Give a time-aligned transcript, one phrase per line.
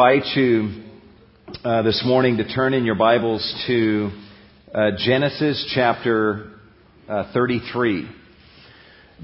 [0.00, 0.82] invite you
[1.62, 4.10] uh, this morning to turn in your Bibles to
[4.74, 6.52] uh, Genesis chapter
[7.06, 8.08] uh, 33.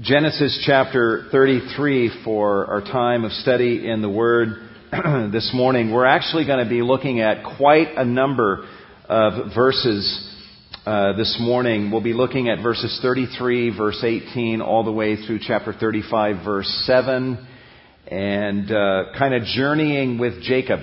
[0.01, 4.69] Genesis chapter 33 for our time of study in the Word
[5.31, 5.91] this morning.
[5.91, 8.63] We're actually going to be looking at quite a number
[9.09, 10.31] of verses
[10.85, 11.89] uh, this morning.
[11.89, 16.83] We'll be looking at verses 33, verse 18, all the way through chapter 35, verse
[16.85, 17.47] 7
[18.09, 20.79] and uh, kind of journeying with Jacob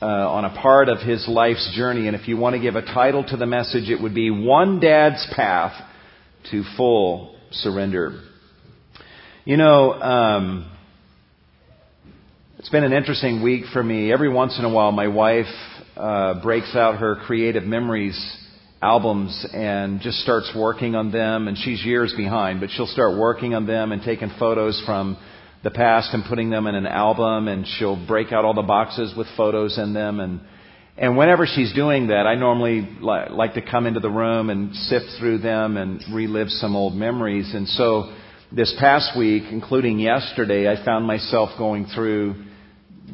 [0.00, 2.06] uh, on a part of his life's journey.
[2.06, 4.80] And if you want to give a title to the message, it would be One
[4.80, 5.74] Dad's Path
[6.50, 8.22] to Full Surrender.
[9.44, 10.72] You know, um,
[12.58, 14.12] it's been an interesting week for me.
[14.12, 15.46] Every once in a while, my wife
[15.96, 18.18] uh, breaks out her creative memories
[18.82, 21.48] albums and just starts working on them.
[21.48, 25.16] And she's years behind, but she'll start working on them and taking photos from
[25.66, 29.12] the past and putting them in an album and she'll break out all the boxes
[29.16, 30.40] with photos in them and
[30.96, 34.74] and whenever she's doing that, I normally li- like to come into the room and
[34.74, 37.52] sift through them and relive some old memories.
[37.52, 38.16] And so
[38.50, 42.46] this past week, including yesterday, I found myself going through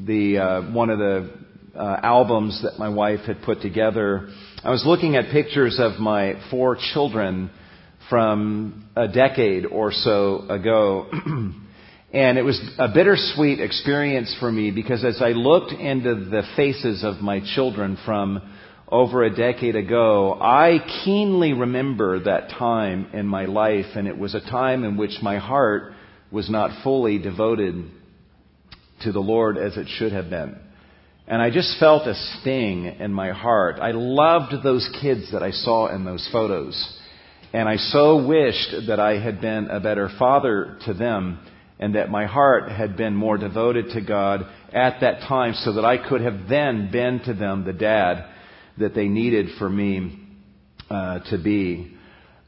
[0.07, 1.33] the uh, one of the
[1.75, 4.29] uh, albums that my wife had put together.
[4.63, 7.51] I was looking at pictures of my four children
[8.09, 11.11] from a decade or so ago.
[12.13, 17.05] And it was a bittersweet experience for me because as I looked into the faces
[17.05, 18.43] of my children from
[18.87, 24.35] over a decade ago, I keenly remember that time in my life, and it was
[24.35, 25.95] a time in which my heart
[26.31, 27.91] was not fully devoted
[29.05, 30.59] to the Lord as it should have been.
[31.27, 33.77] And I just felt a sting in my heart.
[33.81, 36.99] I loved those kids that I saw in those photos.
[37.55, 41.39] And I so wished that I had been a better father to them
[41.79, 45.85] and that my heart had been more devoted to God at that time so that
[45.85, 48.27] I could have then been to them the dad
[48.79, 50.19] that they needed for me
[50.91, 51.97] uh, to be.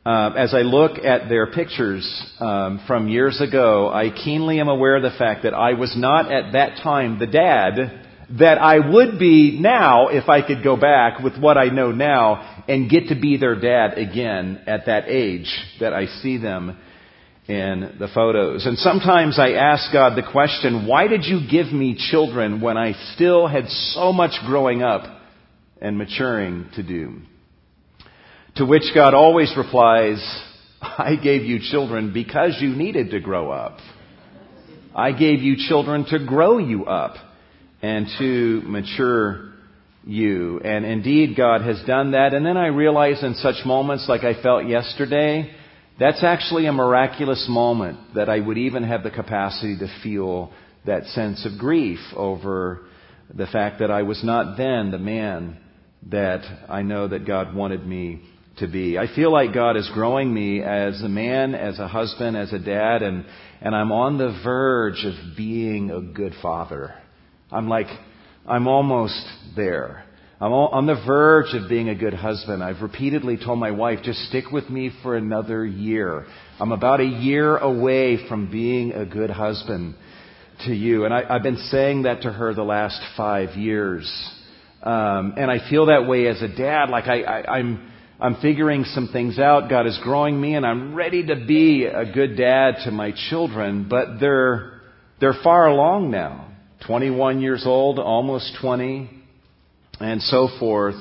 [0.06, 2.04] Uh, as I look at their pictures
[2.38, 6.31] um, from years ago, I keenly am aware of the fact that I was not
[6.31, 8.00] at that time the dad
[8.38, 12.65] that I would be now if I could go back with what I know now
[12.69, 15.50] and get to be their dad again at that age
[15.81, 16.78] that I see them
[17.49, 18.65] in the photos.
[18.65, 22.93] And sometimes I ask God the question, why did you give me children when I
[23.15, 25.03] still had so much growing up
[25.81, 27.21] and maturing to do?
[28.56, 30.19] To which God always replies,
[30.81, 33.78] I gave you children because you needed to grow up.
[34.94, 37.16] I gave you children to grow you up
[37.83, 39.53] and to mature
[40.04, 40.60] you.
[40.60, 42.33] And indeed, God has done that.
[42.33, 45.50] And then I realize in such moments like I felt yesterday,
[45.99, 50.53] that's actually a miraculous moment that I would even have the capacity to feel
[50.87, 52.81] that sense of grief over
[53.32, 55.59] the fact that I was not then the man
[56.10, 58.22] that I know that God wanted me
[58.59, 58.99] to be.
[58.99, 62.59] I feel like God is growing me as a man, as a husband, as a
[62.59, 63.25] dad, and,
[63.60, 66.94] and I'm on the verge of being a good father.
[67.50, 67.87] I'm like,
[68.47, 69.25] I'm almost
[69.56, 70.03] there.
[70.41, 72.62] I'm on the verge of being a good husband.
[72.62, 76.27] I've repeatedly told my wife, just stick with me for another year.
[76.59, 79.95] I'm about a year away from being a good husband
[80.67, 81.05] to you.
[81.05, 84.11] And I, have been saying that to her the last five years.
[84.83, 86.91] Um, and I feel that way as a dad.
[86.91, 89.71] Like I, I, I'm, I'm figuring some things out.
[89.71, 93.87] God is growing me and I'm ready to be a good dad to my children,
[93.89, 94.81] but they're,
[95.21, 96.49] they're far along now.
[96.89, 99.23] 21 years old, almost 20
[100.00, 100.97] and so forth.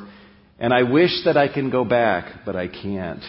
[0.60, 3.24] And I wish that I can go back, but I can't.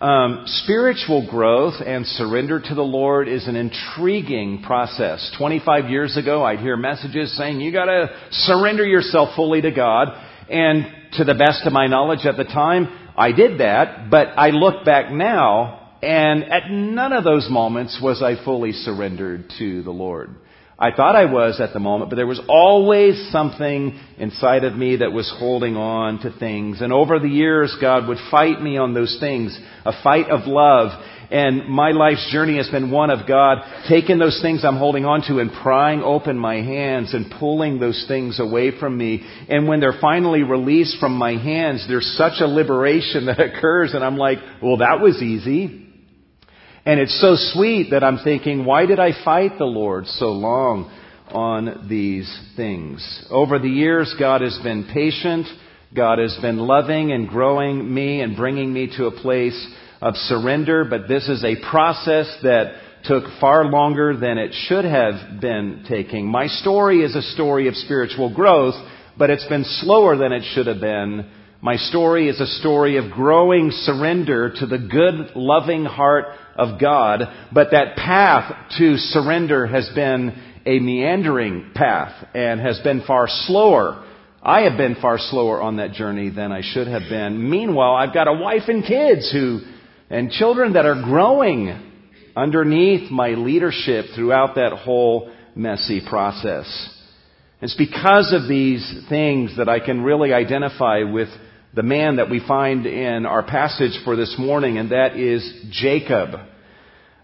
[0.00, 5.32] Um, spiritual growth and surrender to the Lord is an intriguing process.
[5.38, 10.08] 25 years ago, I'd hear messages saying you gotta surrender yourself fully to God.
[10.50, 14.48] And to the best of my knowledge at the time, I did that, but I
[14.48, 19.90] look back now, and at none of those moments was I fully surrendered to the
[19.90, 20.34] Lord.
[20.82, 24.96] I thought I was at the moment, but there was always something inside of me
[24.96, 26.80] that was holding on to things.
[26.80, 30.90] And over the years, God would fight me on those things, a fight of love.
[31.30, 33.58] And my life's journey has been one of God
[33.88, 38.04] taking those things I'm holding on to and prying open my hands and pulling those
[38.08, 39.24] things away from me.
[39.48, 44.02] And when they're finally released from my hands, there's such a liberation that occurs and
[44.02, 45.81] I'm like, well, that was easy.
[46.84, 50.90] And it's so sweet that I'm thinking, why did I fight the Lord so long
[51.28, 53.26] on these things?
[53.30, 55.46] Over the years, God has been patient.
[55.94, 60.84] God has been loving and growing me and bringing me to a place of surrender,
[60.84, 62.74] but this is a process that
[63.04, 66.26] took far longer than it should have been taking.
[66.26, 68.74] My story is a story of spiritual growth,
[69.16, 71.30] but it's been slower than it should have been.
[71.64, 76.24] My story is a story of growing surrender to the good, loving heart
[76.56, 77.20] of God,
[77.52, 84.04] but that path to surrender has been a meandering path and has been far slower.
[84.42, 87.48] I have been far slower on that journey than I should have been.
[87.48, 89.60] Meanwhile, I've got a wife and kids who,
[90.10, 91.92] and children that are growing
[92.34, 96.66] underneath my leadership throughout that whole messy process.
[97.60, 101.28] It's because of these things that I can really identify with
[101.74, 106.38] the man that we find in our passage for this morning, and that is Jacob.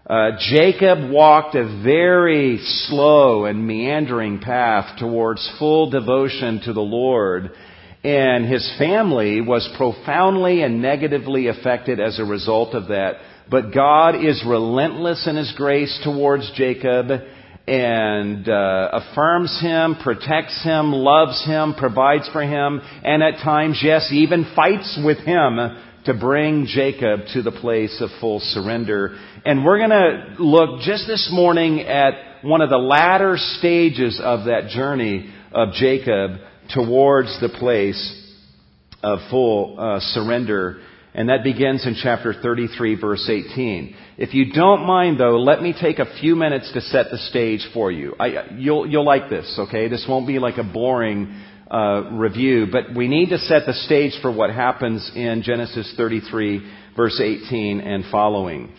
[0.07, 2.57] Uh, Jacob walked a very
[2.87, 7.51] slow and meandering path towards full devotion to the Lord,
[8.03, 13.17] and his family was profoundly and negatively affected as a result of that.
[13.51, 17.07] But God is relentless in his grace towards Jacob
[17.69, 24.09] and uh, affirms him, protects him, loves him, provides for him, and at times, yes,
[24.11, 25.57] even fights with him
[26.05, 29.15] to bring Jacob to the place of full surrender.
[29.45, 34.45] And we're going to look just this morning at one of the latter stages of
[34.45, 36.31] that journey of Jacob
[36.73, 38.15] towards the place
[39.03, 40.81] of full uh, surrender.
[41.13, 43.95] And that begins in chapter 33, verse 18.
[44.17, 47.67] If you don't mind, though, let me take a few minutes to set the stage
[47.73, 48.15] for you.
[48.19, 49.87] I, you'll, you'll like this, okay?
[49.87, 51.35] This won't be like a boring
[51.71, 56.71] uh, review, but we need to set the stage for what happens in Genesis 33,
[56.95, 58.71] verse 18 and following.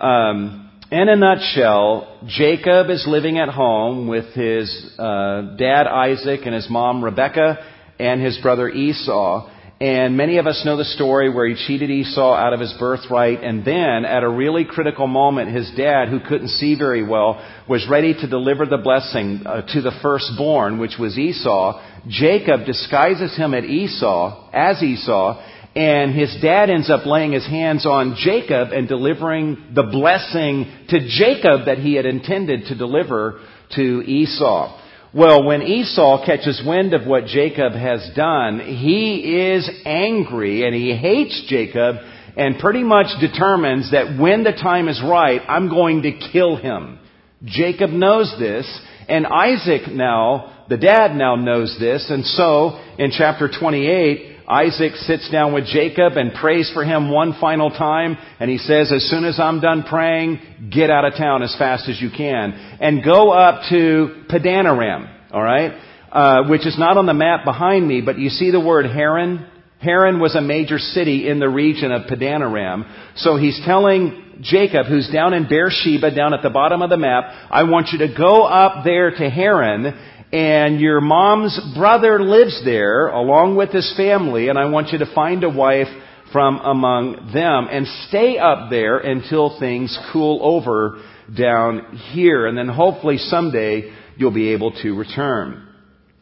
[0.00, 6.54] Um, in a nutshell, Jacob is living at home with his uh, dad Isaac and
[6.54, 7.58] his mom Rebekah
[7.98, 9.50] and his brother Esau.
[9.78, 13.44] And many of us know the story where he cheated Esau out of his birthright.
[13.44, 17.86] And then, at a really critical moment, his dad, who couldn't see very well, was
[17.88, 21.82] ready to deliver the blessing uh, to the firstborn, which was Esau.
[22.08, 25.42] Jacob disguises him at Esau, as Esau,
[25.74, 31.00] and his dad ends up laying his hands on Jacob and delivering the blessing to
[31.06, 33.40] Jacob that he had intended to deliver
[33.74, 34.80] to Esau.
[35.16, 40.94] Well, when Esau catches wind of what Jacob has done, he is angry and he
[40.94, 41.96] hates Jacob
[42.36, 46.98] and pretty much determines that when the time is right, I'm going to kill him.
[47.46, 48.66] Jacob knows this,
[49.08, 55.28] and Isaac now, the dad now knows this, and so in chapter 28, Isaac sits
[55.30, 59.24] down with Jacob and prays for him one final time, and he says, as soon
[59.24, 60.40] as I'm done praying,
[60.72, 65.72] get out of town as fast as you can, and go up to Padanaram, alright?
[66.12, 69.46] Uh, which is not on the map behind me, but you see the word Haran?
[69.80, 72.84] Haran was a major city in the region of Padanaram.
[73.16, 77.24] So he's telling Jacob, who's down in Beersheba, down at the bottom of the map,
[77.50, 83.08] I want you to go up there to Haran and your mom's brother lives there
[83.08, 85.88] along with his family, and I want you to find a wife
[86.32, 87.68] from among them.
[87.70, 91.00] And stay up there until things cool over
[91.36, 95.62] down here, and then hopefully someday you'll be able to return.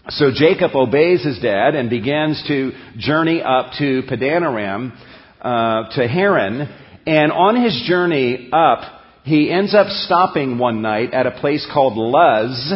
[0.09, 4.93] So Jacob obeys his dad and begins to journey up to Padanaram,
[5.41, 6.69] uh, to Haran,
[7.07, 8.81] and on his journey up,
[9.25, 12.73] he ends up stopping one night at a place called Luz,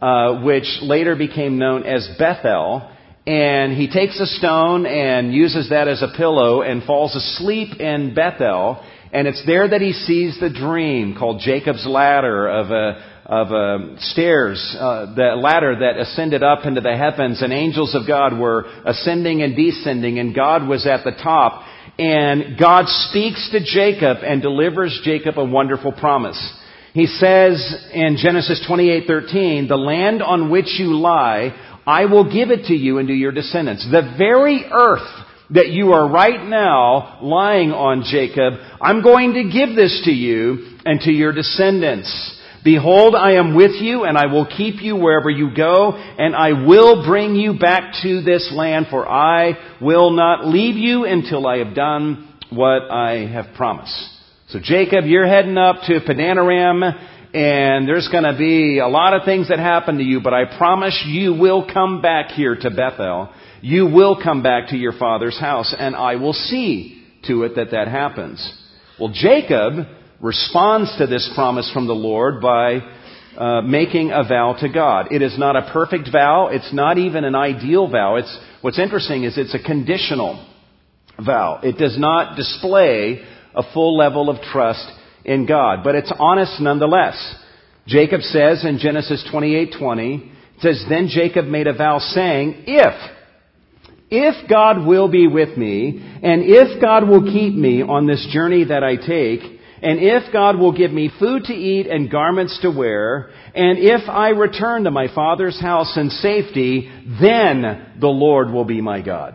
[0.00, 2.90] uh, which later became known as Bethel.
[3.26, 8.14] And he takes a stone and uses that as a pillow and falls asleep in
[8.14, 8.82] Bethel.
[9.12, 14.00] And it's there that he sees the dream called Jacob's ladder of a of uh,
[14.00, 18.64] stairs, uh, the ladder that ascended up into the heavens, and angels of God were
[18.86, 21.62] ascending and descending, and God was at the top.
[21.98, 26.38] And God speaks to Jacob and delivers Jacob a wonderful promise.
[26.98, 31.52] He says in Genesis 28:13, "The land on which you lie,
[31.86, 33.86] I will give it to you and to your descendants.
[33.88, 35.08] The very earth
[35.50, 40.58] that you are right now lying on, Jacob, I'm going to give this to you
[40.84, 42.10] and to your descendants.
[42.64, 46.66] Behold, I am with you and I will keep you wherever you go and I
[46.66, 51.58] will bring you back to this land for I will not leave you until I
[51.58, 54.17] have done what I have promised.
[54.50, 56.82] So Jacob, you're heading up to Padanaram,
[57.34, 60.56] and there's going to be a lot of things that happen to you, but I
[60.56, 63.28] promise you will come back here to Bethel.
[63.60, 67.72] You will come back to your father's house, and I will see to it that
[67.72, 68.40] that happens.
[68.98, 69.86] Well, Jacob
[70.18, 72.78] responds to this promise from the Lord by
[73.36, 75.12] uh, making a vow to God.
[75.12, 76.48] It is not a perfect vow.
[76.50, 78.16] It's not even an ideal vow.
[78.16, 80.42] It's what's interesting is it's a conditional
[81.22, 81.60] vow.
[81.62, 83.26] It does not display
[83.58, 84.90] a full level of trust
[85.24, 87.16] in God, but it's honest nonetheless.
[87.86, 90.14] Jacob says in Genesis 28:20,
[90.56, 92.94] it says, "Then Jacob made a vow saying, if
[94.10, 98.64] if God will be with me, and if God will keep me on this journey
[98.64, 99.40] that I take,
[99.82, 104.08] and if God will give me food to eat and garments to wear, and if
[104.08, 109.34] I return to my father's house in safety, then the Lord will be my God.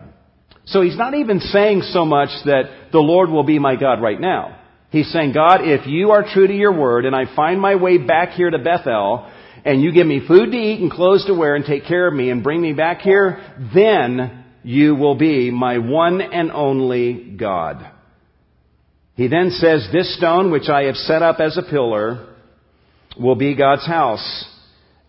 [0.66, 4.20] So he's not even saying so much that the Lord will be my God right
[4.20, 4.56] now.
[4.90, 7.98] He's saying, God, if you are true to your word and I find my way
[7.98, 9.28] back here to Bethel,
[9.64, 12.14] and you give me food to eat and clothes to wear and take care of
[12.14, 13.42] me and bring me back here,
[13.74, 17.90] then you will be my one and only God.
[19.16, 22.32] He then says, This stone which I have set up as a pillar
[23.18, 24.44] will be God's house.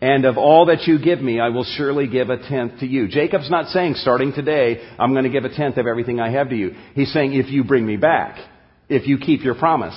[0.02, 3.08] And of all that you give me, I will surely give a tenth to you.
[3.08, 6.50] Jacob's not saying, starting today, I'm going to give a tenth of everything I have
[6.50, 6.76] to you.
[6.94, 8.38] He's saying, if you bring me back,
[8.90, 9.96] if you keep your promise,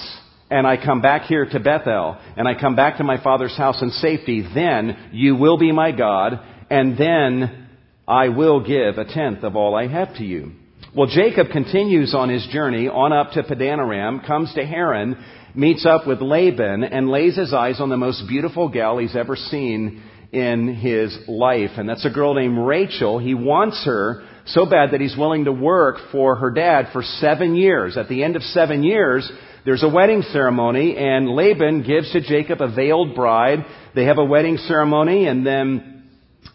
[0.50, 3.82] and I come back here to Bethel, and I come back to my father's house
[3.82, 6.40] in safety, then you will be my God,
[6.70, 7.68] and then
[8.06, 10.52] I will give a tenth of all I have to you.
[10.94, 15.22] Well, Jacob continues on his journey on up to Padanaram, comes to Haran,
[15.58, 19.34] meets up with Laban, and lays his eyes on the most beautiful gal he's ever
[19.34, 20.00] seen
[20.30, 21.70] in his life.
[21.76, 23.18] And that's a girl named Rachel.
[23.18, 27.56] He wants her so bad that he's willing to work for her dad for seven
[27.56, 27.96] years.
[27.96, 29.28] At the end of seven years,
[29.64, 33.58] there's a wedding ceremony, and Laban gives to Jacob a veiled bride.
[33.96, 36.04] They have a wedding ceremony, and then,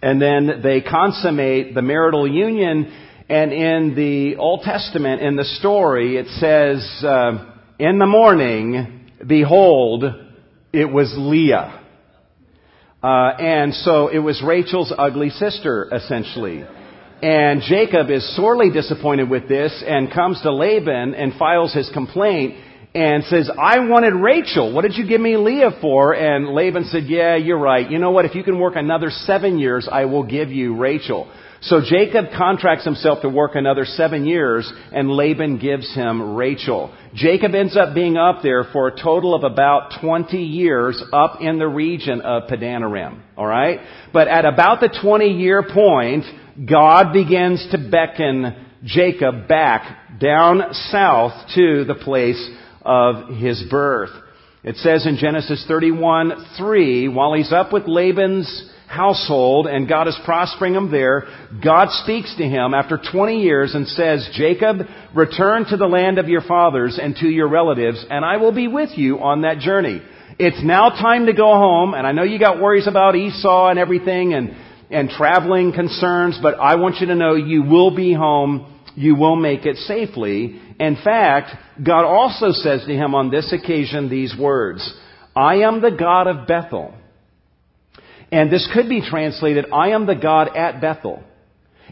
[0.01, 2.91] and then they consummate the marital union
[3.29, 7.52] and in the Old Testament, in the story, it says, uh,
[7.83, 10.05] in the morning, behold,
[10.71, 11.81] it was Leah.
[13.03, 16.63] Uh, and so it was Rachel's ugly sister, essentially.
[17.21, 22.55] And Jacob is sorely disappointed with this and comes to Laban and files his complaint
[22.95, 24.71] and says, I wanted Rachel.
[24.71, 26.13] What did you give me Leah for?
[26.13, 27.91] And Laban said, Yeah, you're right.
[27.91, 28.23] You know what?
[28.23, 31.29] If you can work another seven years, I will give you Rachel.
[31.63, 36.93] So Jacob contracts himself to work another seven years, and Laban gives him Rachel.
[37.13, 41.59] Jacob ends up being up there for a total of about 20 years up in
[41.59, 43.21] the region of Padanaram.
[43.37, 43.79] Alright?
[44.11, 46.25] But at about the 20 year point,
[46.69, 52.49] God begins to beckon Jacob back down south to the place
[52.81, 54.09] of his birth.
[54.65, 60.17] It says in Genesis 31, 3, while he's up with Laban's household and God is
[60.23, 61.25] prospering him there,
[61.63, 64.77] God speaks to him after 20 years and says, Jacob,
[65.15, 68.67] return to the land of your fathers and to your relatives, and I will be
[68.67, 70.01] with you on that journey.
[70.39, 73.77] It's now time to go home, and I know you got worries about Esau and
[73.77, 74.55] everything and,
[74.89, 78.69] and traveling concerns, but I want you to know you will be home.
[78.95, 80.59] You will make it safely.
[80.79, 84.93] In fact, God also says to him on this occasion these words,
[85.35, 86.93] I am the God of Bethel
[88.33, 91.23] and this could be translated, I am the God at Bethel.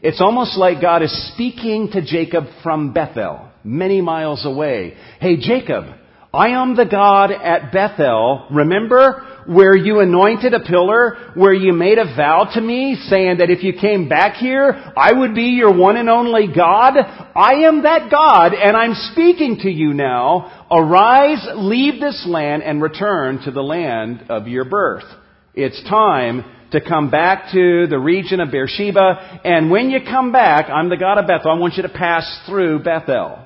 [0.01, 4.95] It's almost like God is speaking to Jacob from Bethel, many miles away.
[5.19, 5.85] Hey, Jacob,
[6.33, 8.47] I am the God at Bethel.
[8.49, 13.51] Remember where you anointed a pillar, where you made a vow to me, saying that
[13.51, 16.93] if you came back here, I would be your one and only God?
[17.35, 20.65] I am that God, and I'm speaking to you now.
[20.71, 25.05] Arise, leave this land, and return to the land of your birth.
[25.53, 29.41] It's time to come back to the region of Beersheba.
[29.43, 31.51] And when you come back, I'm the God of Bethel.
[31.51, 33.39] I want you to pass through Bethel.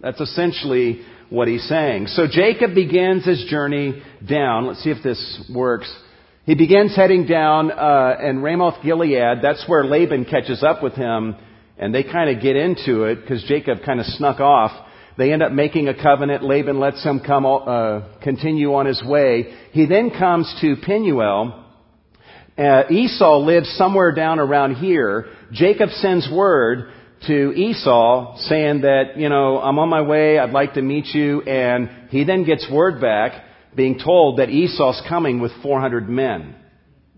[0.00, 2.08] That's essentially what he's saying.
[2.08, 4.66] So Jacob begins his journey down.
[4.66, 5.92] Let's see if this works.
[6.46, 9.38] He begins heading down uh, in Ramoth Gilead.
[9.40, 11.36] That's where Laban catches up with him,
[11.78, 14.72] and they kind of get into it because Jacob kind of snuck off.
[15.18, 16.42] They end up making a covenant.
[16.42, 19.54] Laban lets him come, uh, continue on his way.
[19.72, 21.64] He then comes to Penuel.
[22.56, 25.26] Uh, Esau lives somewhere down around here.
[25.52, 26.92] Jacob sends word
[27.26, 30.38] to Esau saying that, you know, I'm on my way.
[30.38, 31.42] I'd like to meet you.
[31.42, 36.56] And he then gets word back being told that Esau's coming with 400 men.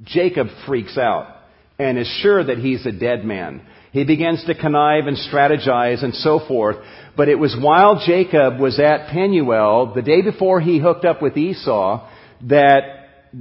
[0.04, 1.34] Jacob freaks out
[1.78, 3.62] and is sure that he's a dead man.
[3.94, 6.78] He begins to connive and strategize and so forth.
[7.16, 11.36] But it was while Jacob was at Penuel, the day before he hooked up with
[11.36, 12.10] Esau,
[12.48, 12.80] that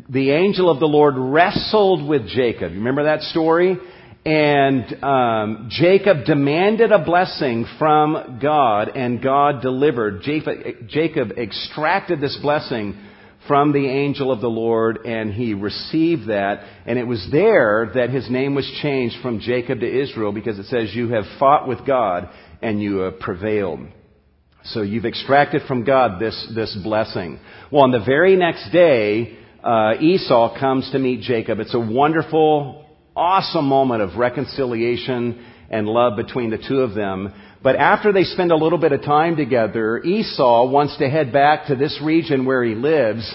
[0.07, 2.71] the angel of the Lord wrestled with Jacob.
[2.71, 3.77] You Remember that story?
[4.25, 10.21] And um, Jacob demanded a blessing from God, and God delivered.
[10.21, 12.95] Jacob, Jacob extracted this blessing
[13.47, 16.63] from the angel of the Lord, and he received that.
[16.85, 20.67] And it was there that his name was changed from Jacob to Israel because it
[20.67, 22.29] says, You have fought with God
[22.61, 23.81] and you have prevailed.
[24.65, 27.39] So you've extracted from God this, this blessing.
[27.69, 31.59] Well, on the very next day, uh, Esau comes to meet Jacob.
[31.59, 32.85] It's a wonderful,
[33.15, 37.33] awesome moment of reconciliation and love between the two of them.
[37.63, 41.67] But after they spend a little bit of time together, Esau wants to head back
[41.67, 43.33] to this region where he lives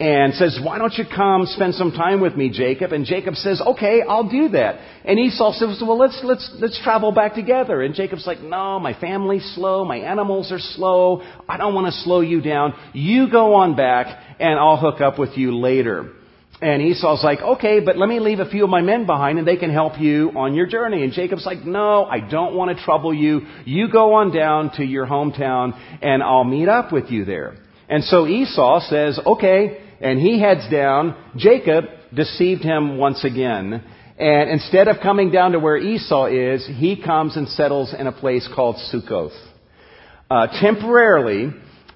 [0.00, 2.92] and says, why don't you come spend some time with me, Jacob?
[2.92, 4.80] And Jacob says, okay, I'll do that.
[5.04, 7.82] And Esau says, well, let's, let's, let's travel back together.
[7.82, 12.00] And Jacob's like, no, my family's slow, my animals are slow, I don't want to
[12.00, 12.74] slow you down.
[12.92, 14.06] You go on back
[14.40, 16.12] and I'll hook up with you later.
[16.60, 19.46] And Esau's like, okay, but let me leave a few of my men behind and
[19.46, 21.04] they can help you on your journey.
[21.04, 23.42] And Jacob's like, no, I don't want to trouble you.
[23.64, 27.54] You go on down to your hometown and I'll meet up with you there.
[27.88, 31.16] And so Esau says, okay, and he heads down.
[31.36, 33.84] Jacob deceived him once again.
[34.18, 38.12] And instead of coming down to where Esau is, he comes and settles in a
[38.12, 39.36] place called Sukkoth.
[40.28, 41.52] Uh, temporarily,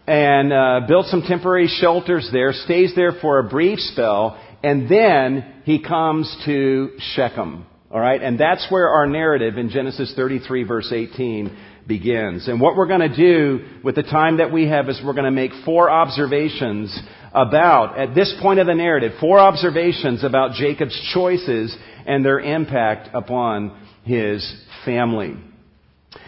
[0.07, 5.63] and uh, builds some temporary shelters there, stays there for a brief spell, and then
[5.65, 7.67] he comes to Shechem.
[7.91, 12.49] All right, and that's where our narrative in Genesis 33 verse 18 begins.
[12.49, 15.25] And what we're going to do with the time that we have is we're going
[15.25, 16.97] to make four observations
[17.35, 21.77] about, at this point of the narrative, four observations about Jacob's choices
[22.07, 24.55] and their impact upon his
[24.85, 25.37] family.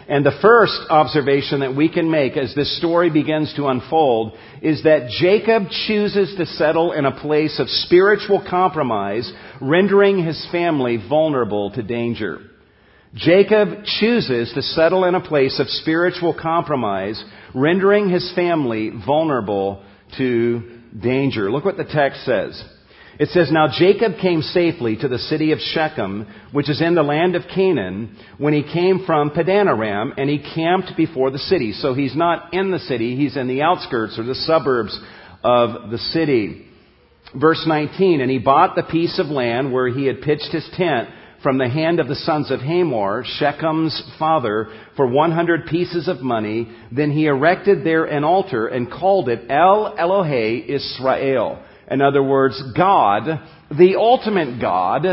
[0.07, 4.83] And the first observation that we can make as this story begins to unfold is
[4.83, 11.71] that Jacob chooses to settle in a place of spiritual compromise, rendering his family vulnerable
[11.71, 12.39] to danger.
[13.15, 17.23] Jacob chooses to settle in a place of spiritual compromise,
[17.55, 19.83] rendering his family vulnerable
[20.17, 21.49] to danger.
[21.49, 22.63] Look what the text says.
[23.17, 27.03] It says, Now Jacob came safely to the city of Shechem, which is in the
[27.03, 31.71] land of Canaan, when he came from Padanaram, and he camped before the city.
[31.71, 34.99] So he's not in the city, he's in the outskirts or the suburbs
[35.43, 36.65] of the city.
[37.39, 41.09] Verse 19, And he bought the piece of land where he had pitched his tent
[41.41, 46.67] from the hand of the sons of Hamor, Shechem's father, for 100 pieces of money.
[46.91, 51.63] Then he erected there an altar and called it El Elohe Israel.
[51.89, 53.23] In other words, God,
[53.69, 55.05] the ultimate God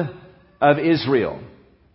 [0.61, 1.41] of Israel.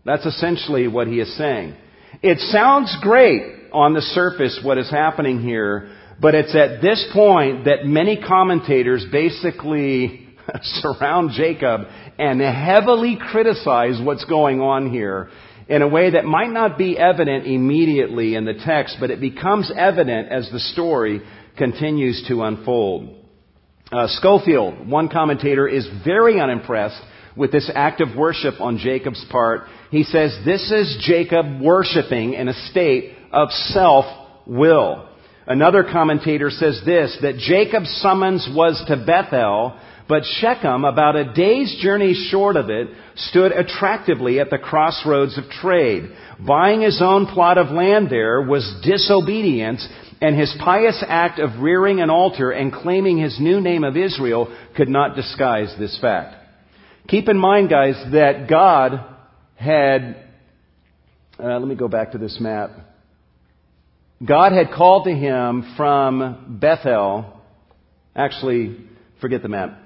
[0.06, 1.76] That's essentially what he is saying.
[2.22, 5.90] It sounds great on the surface what is happening here,
[6.22, 10.28] but it's at this point that many commentators basically
[10.62, 11.82] surround Jacob
[12.18, 15.30] and heavily criticize what's going on here
[15.68, 19.72] in a way that might not be evident immediately in the text, but it becomes
[19.76, 21.22] evident as the story
[21.58, 23.17] continues to unfold.
[23.92, 27.02] Uh, Scofield, one commentator, is very unimpressed
[27.38, 29.62] with this act of worship on Jacob's part.
[29.92, 35.08] He says this is Jacob worshiping in a state of self-will.
[35.46, 41.78] Another commentator says this, that Jacob's summons was to Bethel, but Shechem, about a day's
[41.82, 46.12] journey short of it, stood attractively at the crossroads of trade.
[46.46, 49.88] Buying his own plot of land there was disobedience
[50.22, 54.56] and his pious act of rearing an altar and claiming his new name of Israel
[54.76, 56.36] could not disguise this fact.
[57.08, 59.00] Keep in mind, guys, that God
[59.56, 60.26] had,
[61.40, 62.72] uh, let me go back to this map.
[64.26, 67.42] God had called to him from Bethel,
[68.16, 68.78] actually,
[69.22, 69.78] forget the map.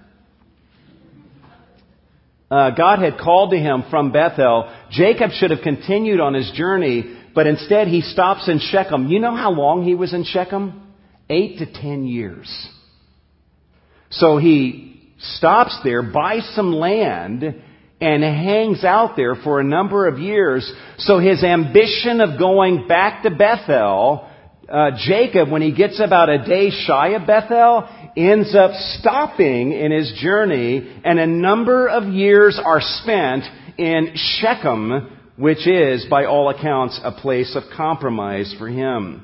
[2.50, 4.74] Uh, God had called to him from Bethel.
[4.92, 9.08] Jacob should have continued on his journey but instead, he stops in Shechem.
[9.08, 10.94] You know how long he was in Shechem?
[11.30, 12.70] Eight to ten years.
[14.10, 17.44] So he stops there, buys some land,
[18.02, 20.72] and hangs out there for a number of years.
[20.98, 24.28] So his ambition of going back to Bethel,
[24.68, 29.92] uh, Jacob, when he gets about a day shy of Bethel, ends up stopping in
[29.92, 33.44] his journey, and a number of years are spent
[33.78, 39.24] in Shechem, which is, by all accounts, a place of compromise for him.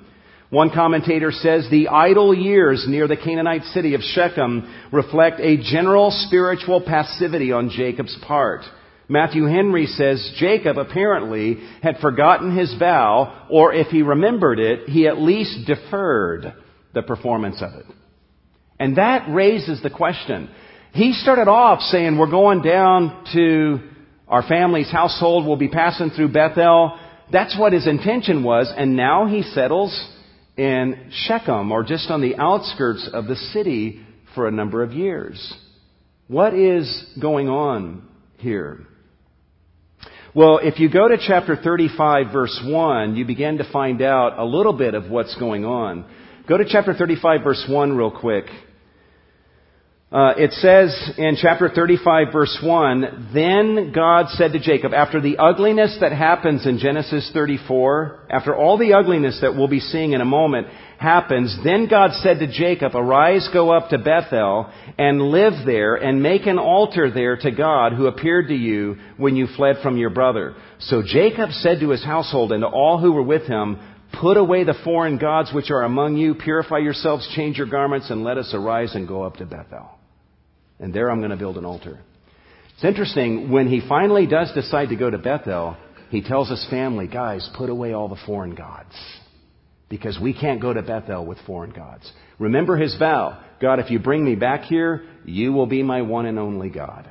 [0.50, 6.10] One commentator says the idle years near the Canaanite city of Shechem reflect a general
[6.10, 8.62] spiritual passivity on Jacob's part.
[9.08, 15.08] Matthew Henry says Jacob apparently had forgotten his vow, or if he remembered it, he
[15.08, 16.52] at least deferred
[16.96, 17.86] the performance of it.
[18.80, 20.50] And that raises the question.
[20.94, 23.97] He started off saying, we're going down to
[24.28, 26.98] our family's household will be passing through Bethel.
[27.32, 29.94] That's what his intention was, and now he settles
[30.58, 34.02] in Shechem, or just on the outskirts of the city,
[34.36, 35.54] for a number of years.
[36.28, 38.86] What is going on here?
[40.36, 44.46] Well, if you go to chapter 35, verse 1, you begin to find out a
[44.46, 46.06] little bit of what's going on.
[46.48, 48.46] Go to chapter 35, verse 1, real quick.
[50.10, 55.38] Uh, it says in chapter 35 verse 1, then God said to Jacob, after the
[55.38, 60.22] ugliness that happens in Genesis 34, after all the ugliness that we'll be seeing in
[60.22, 60.68] a moment
[60.98, 66.24] happens, then God said to Jacob, arise, go up to Bethel and live there and
[66.24, 70.10] make an altar there to God who appeared to you when you fled from your
[70.10, 70.56] brother.
[70.80, 73.78] So Jacob said to his household and to all who were with him,
[74.22, 78.24] Put away the foreign gods which are among you, purify yourselves, change your garments, and
[78.24, 79.97] let us arise and go up to Bethel.
[80.80, 82.00] And there I'm going to build an altar.
[82.76, 85.78] It's interesting, when he finally does decide to go to Bethel,
[86.10, 88.94] he tells his family, guys, put away all the foreign gods.
[89.90, 92.12] Because we can't go to Bethel with foreign gods.
[92.40, 96.28] Remember his vow God, if you bring me back here, you will be my one
[96.28, 97.10] and only God.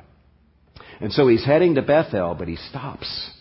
[1.01, 3.31] And so he's heading to Bethel, but he stops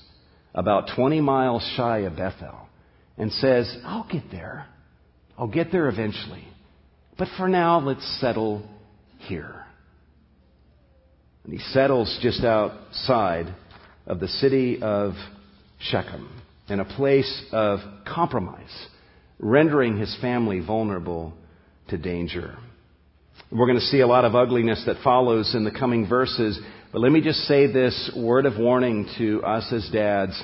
[0.54, 2.68] about 20 miles shy of Bethel
[3.16, 4.66] and says, I'll get there.
[5.38, 6.44] I'll get there eventually.
[7.16, 8.68] But for now, let's settle
[9.20, 9.65] here.
[11.46, 13.54] And he settles just outside
[14.04, 15.12] of the city of
[15.78, 16.28] Shechem
[16.68, 18.88] in a place of compromise,
[19.38, 21.34] rendering his family vulnerable
[21.86, 22.56] to danger.
[23.52, 26.58] We're going to see a lot of ugliness that follows in the coming verses,
[26.90, 30.42] but let me just say this word of warning to us as dads.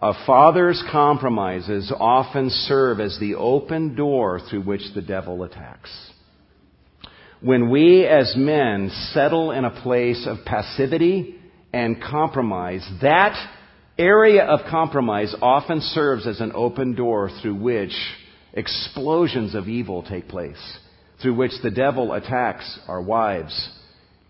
[0.00, 5.90] A father's compromises often serve as the open door through which the devil attacks
[7.40, 11.36] when we as men settle in a place of passivity
[11.72, 13.36] and compromise, that
[13.98, 17.94] area of compromise often serves as an open door through which
[18.54, 20.78] explosions of evil take place,
[21.20, 23.70] through which the devil attacks our wives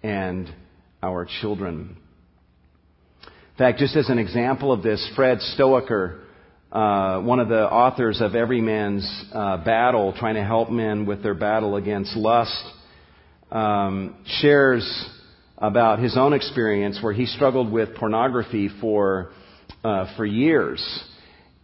[0.02, 0.52] and
[1.02, 1.96] our children.
[3.22, 6.20] In fact, just as an example of this, Fred Stoeker,
[6.72, 11.22] uh, one of the authors of Every Man's uh, Battle, trying to help men with
[11.22, 12.64] their battle against lust,
[13.50, 15.08] um, shares
[15.58, 19.30] about his own experience where he struggled with pornography for
[19.84, 20.82] uh, for years,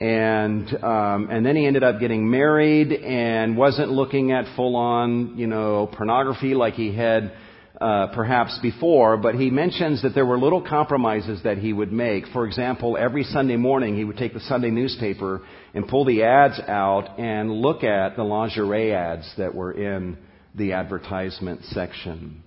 [0.00, 5.36] and um, and then he ended up getting married and wasn't looking at full on
[5.36, 7.32] you know pornography like he had.
[7.80, 12.24] Uh, perhaps before, but he mentions that there were little compromises that he would make.
[12.28, 15.40] For example, every Sunday morning he would take the Sunday newspaper
[15.74, 20.16] and pull the ads out and look at the lingerie ads that were in
[20.54, 22.42] the advertisement section.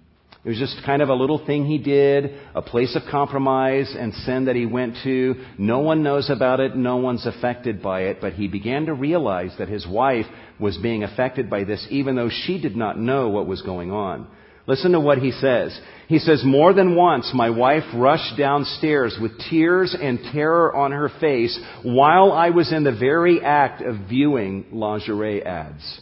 [0.46, 4.13] It was just kind of a little thing he did, a place of compromise and
[4.13, 5.44] sin that he went to.
[5.58, 9.56] No one knows about it, no one's affected by it, but he began to realize
[9.58, 10.28] that his wife
[10.60, 14.28] was being affected by this even though she did not know what was going on.
[14.68, 15.80] Listen to what he says.
[16.08, 21.10] He says, More than once my wife rushed downstairs with tears and terror on her
[21.20, 26.02] face while I was in the very act of viewing lingerie ads.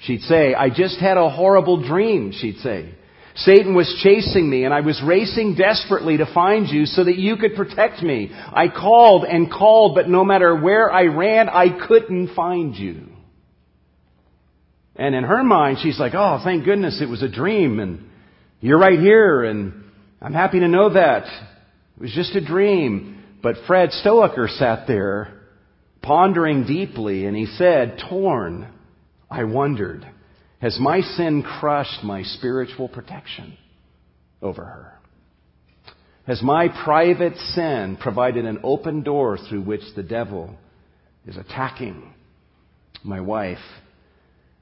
[0.00, 2.94] She'd say, I just had a horrible dream, she'd say.
[3.36, 7.36] Satan was chasing me and I was racing desperately to find you so that you
[7.36, 8.30] could protect me.
[8.32, 13.08] I called and called, but no matter where I ran, I couldn't find you.
[14.96, 18.08] And in her mind, she's like, oh, thank goodness it was a dream and
[18.60, 19.84] you're right here and
[20.22, 21.24] I'm happy to know that.
[21.26, 23.22] It was just a dream.
[23.42, 25.42] But Fred Stoeker sat there
[26.00, 28.72] pondering deeply and he said, torn
[29.30, 30.06] I wondered,
[30.60, 33.56] has my sin crushed my spiritual protection
[34.40, 34.92] over her?
[36.26, 40.56] Has my private sin provided an open door through which the devil
[41.26, 42.12] is attacking
[43.04, 43.58] my wife?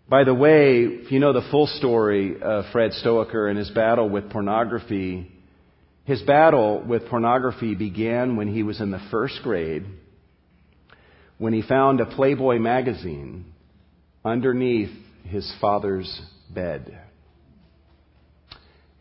[0.08, 4.08] By the way, if you know the full story of Fred Stoeker and his battle
[4.08, 5.30] with pornography,
[6.04, 9.86] his battle with pornography began when he was in the first grade,
[11.38, 13.46] when he found a Playboy magazine
[14.24, 14.90] underneath
[15.24, 16.20] his father's
[16.52, 17.00] bed.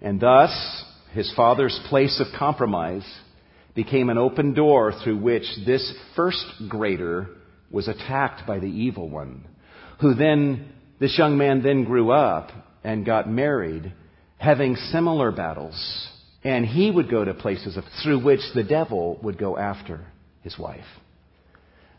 [0.02, 0.52] And thus,
[1.14, 3.08] his father's place of compromise
[3.76, 7.30] became an open door through which this first grader
[7.72, 9.46] was attacked by the evil one,
[10.02, 12.52] who then, this young man then grew up
[12.84, 13.94] and got married,
[14.38, 16.10] having similar battles.
[16.44, 20.06] And he would go to places through which the devil would go after
[20.42, 20.86] his wife.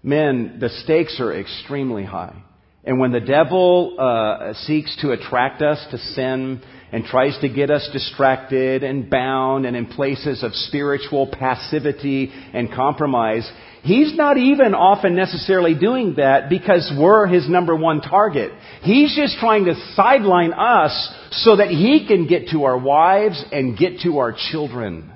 [0.03, 2.43] Men, the stakes are extremely high.
[2.87, 7.71] And when the devil uh, seeks to attract us to sin and tries to get
[7.71, 13.51] us distracted and bound and in places of spiritual passivity and compromise,
[13.83, 18.53] he's not even often necessarily doing that because we're his number one target.
[18.83, 23.79] He's just trying to sideline us so that he can get to our wives and
[23.79, 25.11] get to our children.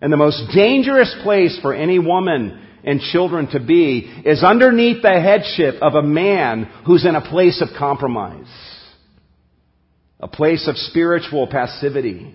[0.00, 5.20] And the most dangerous place for any woman and children to be is underneath the
[5.20, 8.46] headship of a man who's in a place of compromise.
[10.20, 12.34] A place of spiritual passivity.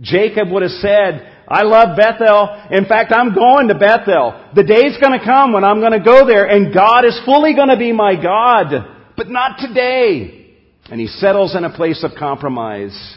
[0.00, 2.66] Jacob would have said, I love Bethel.
[2.70, 4.50] In fact, I'm going to Bethel.
[4.54, 7.92] The day's gonna come when I'm gonna go there and God is fully gonna be
[7.92, 8.96] my God.
[9.16, 10.54] But not today.
[10.90, 13.16] And he settles in a place of compromise.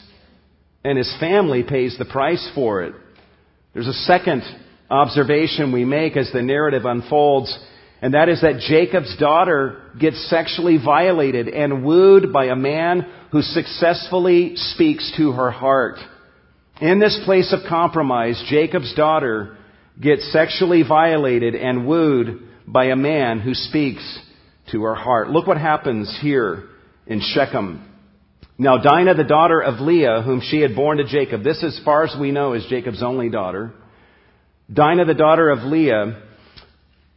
[0.83, 2.95] And his family pays the price for it.
[3.73, 4.41] There's a second
[4.91, 7.57] observation we make as the narrative unfolds,
[8.01, 13.41] and that is that Jacob's daughter gets sexually violated and wooed by a man who
[13.41, 15.95] successfully speaks to her heart.
[16.81, 19.57] In this place of compromise, Jacob's daughter
[19.99, 24.19] gets sexually violated and wooed by a man who speaks
[24.71, 25.29] to her heart.
[25.29, 26.69] Look what happens here
[27.05, 27.87] in Shechem.
[28.57, 32.03] Now Dinah, the daughter of Leah, whom she had born to Jacob, this as far
[32.03, 33.73] as we know is Jacob's only daughter.
[34.71, 36.21] Dinah, the daughter of Leah,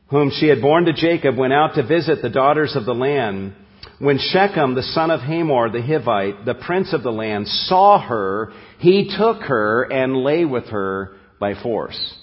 [0.09, 3.55] whom she had borne to Jacob, went out to visit the daughters of the land.
[4.01, 8.53] When Shechem, the son of Hamor the Hivite, the prince of the land, saw her,
[8.79, 12.15] he took her and lay with her by force.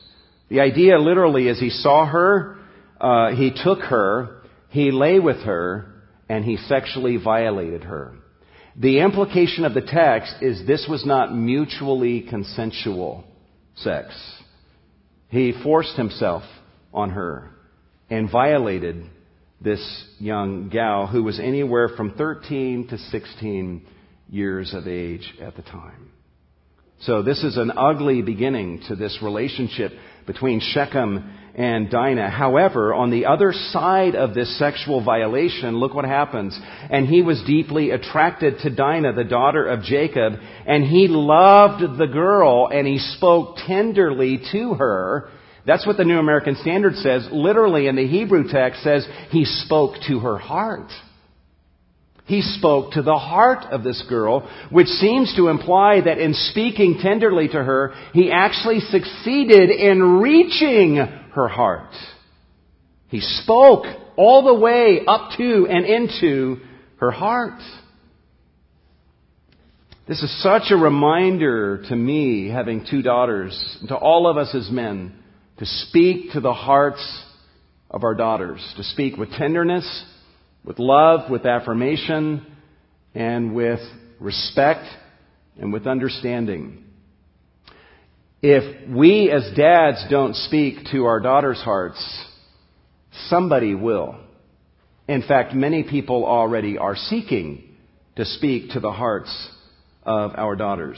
[0.50, 2.58] The idea literally is he saw her,
[3.00, 5.94] uh, he took her, he lay with her,
[6.28, 8.15] and he sexually violated her.
[8.76, 13.24] The implication of the text is this was not mutually consensual
[13.76, 14.13] sex.
[15.32, 16.44] He forced himself
[16.94, 17.52] on her
[18.10, 19.10] and violated
[19.62, 23.88] this young gal who was anywhere from 13 to 16
[24.30, 26.12] years of age at the time.
[27.00, 29.94] So this is an ugly beginning to this relationship
[30.28, 32.30] between Shechem and Dinah.
[32.30, 36.58] However, on the other side of this sexual violation, look what happens.
[36.90, 40.34] And he was deeply attracted to Dinah, the daughter of Jacob,
[40.66, 45.30] and he loved the girl and he spoke tenderly to her.
[45.66, 47.28] That's what the New American Standard says.
[47.32, 50.90] Literally in the Hebrew text says he spoke to her heart.
[52.26, 57.00] He spoke to the heart of this girl, which seems to imply that in speaking
[57.02, 61.94] tenderly to her, he actually succeeded in reaching her heart.
[63.08, 66.58] He spoke all the way up to and into
[66.98, 67.60] her heart.
[70.08, 74.70] This is such a reminder to me, having two daughters, to all of us as
[74.70, 75.13] men,
[75.58, 77.24] to speak to the hearts
[77.89, 80.06] of our daughters, to speak with tenderness,
[80.63, 82.46] with love, with affirmation,
[83.13, 83.80] and with
[84.20, 84.86] respect
[85.58, 86.84] and with understanding.
[88.41, 92.25] If we as dads don't speak to our daughters' hearts,
[93.27, 94.15] somebody will.
[95.08, 97.63] In fact, many people already are seeking
[98.15, 99.49] to speak to the hearts
[100.04, 100.97] of our daughters.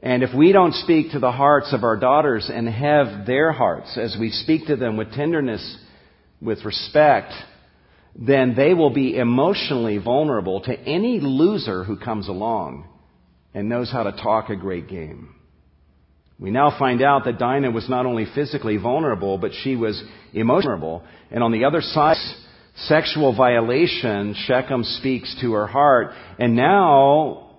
[0.00, 3.98] And if we don't speak to the hearts of our daughters and have their hearts
[3.98, 5.78] as we speak to them with tenderness,
[6.40, 7.32] with respect,
[8.14, 12.86] then they will be emotionally vulnerable to any loser who comes along
[13.52, 15.33] and knows how to talk a great game.
[16.38, 21.04] We now find out that Dinah was not only physically vulnerable, but she was emotional.
[21.30, 22.16] And on the other side,
[22.76, 26.12] sexual violation, Shechem speaks to her heart.
[26.38, 27.50] And now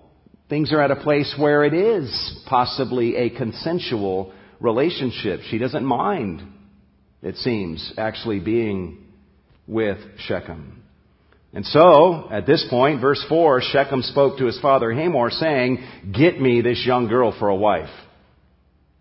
[0.48, 5.40] things are at a place where it is possibly a consensual relationship.
[5.50, 6.42] She doesn't mind,
[7.22, 8.98] it seems, actually being
[9.66, 10.82] with Shechem.
[11.52, 15.78] And so, at this point, verse 4, Shechem spoke to his father Hamor, saying,
[16.12, 17.88] Get me this young girl for a wife.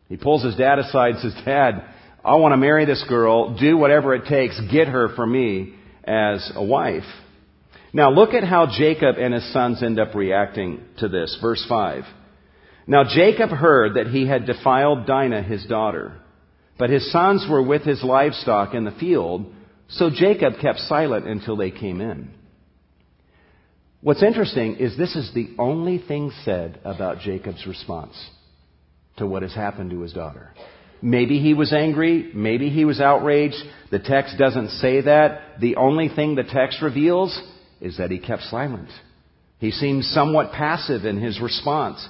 [0.07, 1.83] He pulls his dad aside and says, Dad,
[2.23, 3.57] I want to marry this girl.
[3.57, 4.59] Do whatever it takes.
[4.71, 7.03] Get her for me as a wife.
[7.93, 11.37] Now look at how Jacob and his sons end up reacting to this.
[11.41, 12.03] Verse 5.
[12.87, 16.19] Now Jacob heard that he had defiled Dinah, his daughter,
[16.77, 19.51] but his sons were with his livestock in the field,
[19.87, 22.29] so Jacob kept silent until they came in.
[24.01, 28.15] What's interesting is this is the only thing said about Jacob's response
[29.17, 30.51] to what has happened to his daughter.
[31.01, 32.31] Maybe he was angry.
[32.33, 33.61] Maybe he was outraged.
[33.91, 35.59] The text doesn't say that.
[35.59, 37.39] The only thing the text reveals
[37.81, 38.89] is that he kept silent.
[39.59, 42.07] He seems somewhat passive in his response.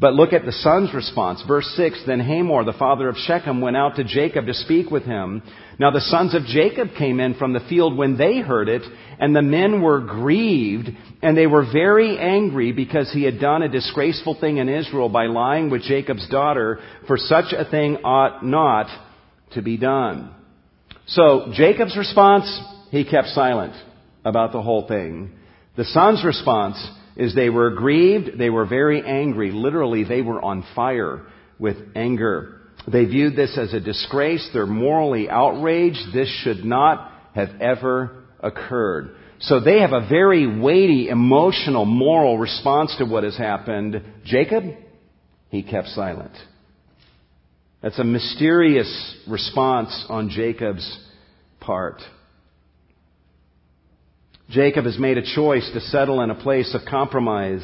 [0.00, 1.42] But look at the son's response.
[1.46, 5.02] Verse 6, Then Hamor, the father of Shechem, went out to Jacob to speak with
[5.02, 5.42] him.
[5.80, 8.82] Now the sons of Jacob came in from the field when they heard it,
[9.18, 10.88] and the men were grieved,
[11.20, 15.26] and they were very angry because he had done a disgraceful thing in Israel by
[15.26, 18.86] lying with Jacob's daughter, for such a thing ought not
[19.54, 20.32] to be done.
[21.08, 22.46] So Jacob's response,
[22.92, 23.74] he kept silent
[24.24, 25.32] about the whole thing.
[25.76, 26.76] The son's response,
[27.18, 29.50] is they were grieved, they were very angry.
[29.50, 31.26] Literally, they were on fire
[31.58, 32.60] with anger.
[32.90, 34.48] They viewed this as a disgrace.
[34.54, 36.14] They're morally outraged.
[36.14, 39.16] This should not have ever occurred.
[39.40, 44.00] So they have a very weighty, emotional, moral response to what has happened.
[44.24, 44.64] Jacob,
[45.50, 46.32] he kept silent.
[47.82, 50.98] That's a mysterious response on Jacob's
[51.60, 52.00] part.
[54.50, 57.62] Jacob has made a choice to settle in a place of compromise,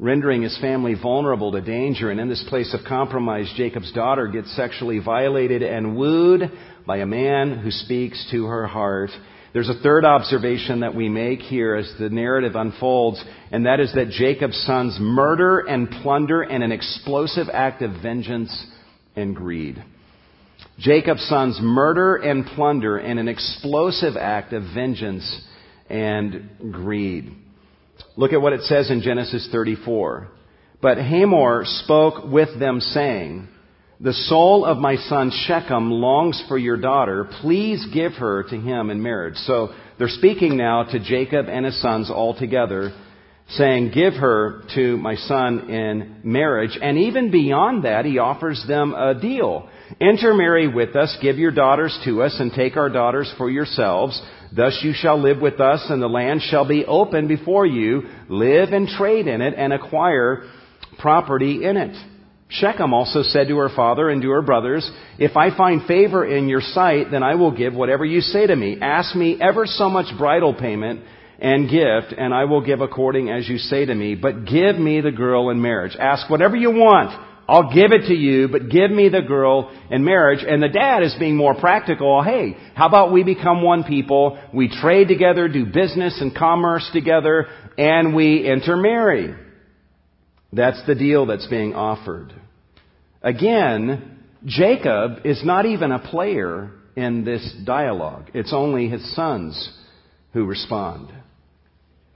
[0.00, 2.10] rendering his family vulnerable to danger.
[2.10, 6.50] And in this place of compromise, Jacob's daughter gets sexually violated and wooed
[6.84, 9.10] by a man who speaks to her heart.
[9.52, 13.94] There's a third observation that we make here as the narrative unfolds, and that is
[13.94, 18.66] that Jacob's sons murder and plunder in an explosive act of vengeance
[19.14, 19.80] and greed.
[20.78, 25.42] Jacob's sons murder and plunder in an explosive act of vengeance
[25.88, 27.32] and greed.
[28.16, 30.28] Look at what it says in Genesis 34.
[30.82, 33.48] But Hamor spoke with them saying,
[34.00, 37.28] The soul of my son Shechem longs for your daughter.
[37.40, 39.36] Please give her to him in marriage.
[39.36, 42.92] So they're speaking now to Jacob and his sons all together
[43.50, 46.78] saying, Give her to my son in marriage.
[46.80, 49.68] And even beyond that, he offers them a deal.
[50.00, 54.20] Intermarry with us, give your daughters to us, and take our daughters for yourselves.
[54.54, 58.02] Thus you shall live with us, and the land shall be open before you.
[58.28, 60.44] Live and trade in it, and acquire
[60.98, 61.96] property in it.
[62.48, 66.48] Shechem also said to her father and to her brothers, If I find favor in
[66.48, 68.78] your sight, then I will give whatever you say to me.
[68.80, 71.00] Ask me ever so much bridal payment
[71.38, 74.14] and gift, and I will give according as you say to me.
[74.14, 75.96] But give me the girl in marriage.
[75.98, 77.32] Ask whatever you want.
[77.46, 80.42] I'll give it to you, but give me the girl in marriage.
[80.46, 82.22] And the dad is being more practical.
[82.22, 84.38] Hey, how about we become one people?
[84.52, 89.34] We trade together, do business and commerce together, and we intermarry.
[90.52, 92.32] That's the deal that's being offered.
[93.22, 98.30] Again, Jacob is not even a player in this dialogue.
[98.34, 99.76] It's only his sons
[100.32, 101.12] who respond.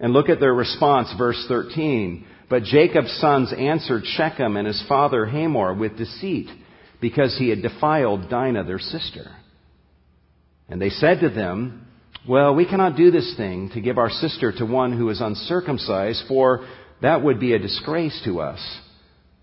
[0.01, 2.25] And look at their response, verse 13.
[2.49, 6.49] But Jacob's sons answered Shechem and his father Hamor with deceit,
[7.01, 9.31] because he had defiled Dinah, their sister.
[10.69, 11.87] And they said to them,
[12.29, 16.25] Well, we cannot do this thing to give our sister to one who is uncircumcised,
[16.29, 16.67] for
[17.03, 18.61] that would be a disgrace to us.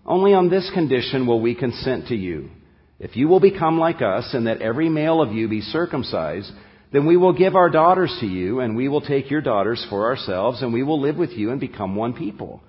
[0.04, 2.50] Only on this condition will we consent to you.
[2.98, 6.50] If you will become like us, and that every male of you be circumcised,
[6.96, 10.06] then we will give our daughters to you, and we will take your daughters for
[10.06, 12.62] ourselves, and we will live with you and become one people.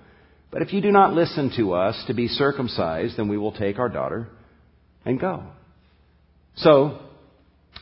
[0.50, 3.78] But if you do not listen to us to be circumcised, then we will take
[3.78, 4.28] our daughter
[5.06, 5.44] and go.
[6.56, 6.98] So,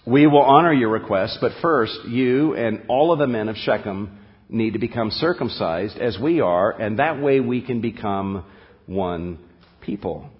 [0.06, 4.16] we will honor your request, but first, you and all of the men of Shechem
[4.48, 8.44] need to become circumcised as we are, and that way we can become
[8.86, 9.40] one
[9.80, 10.30] people.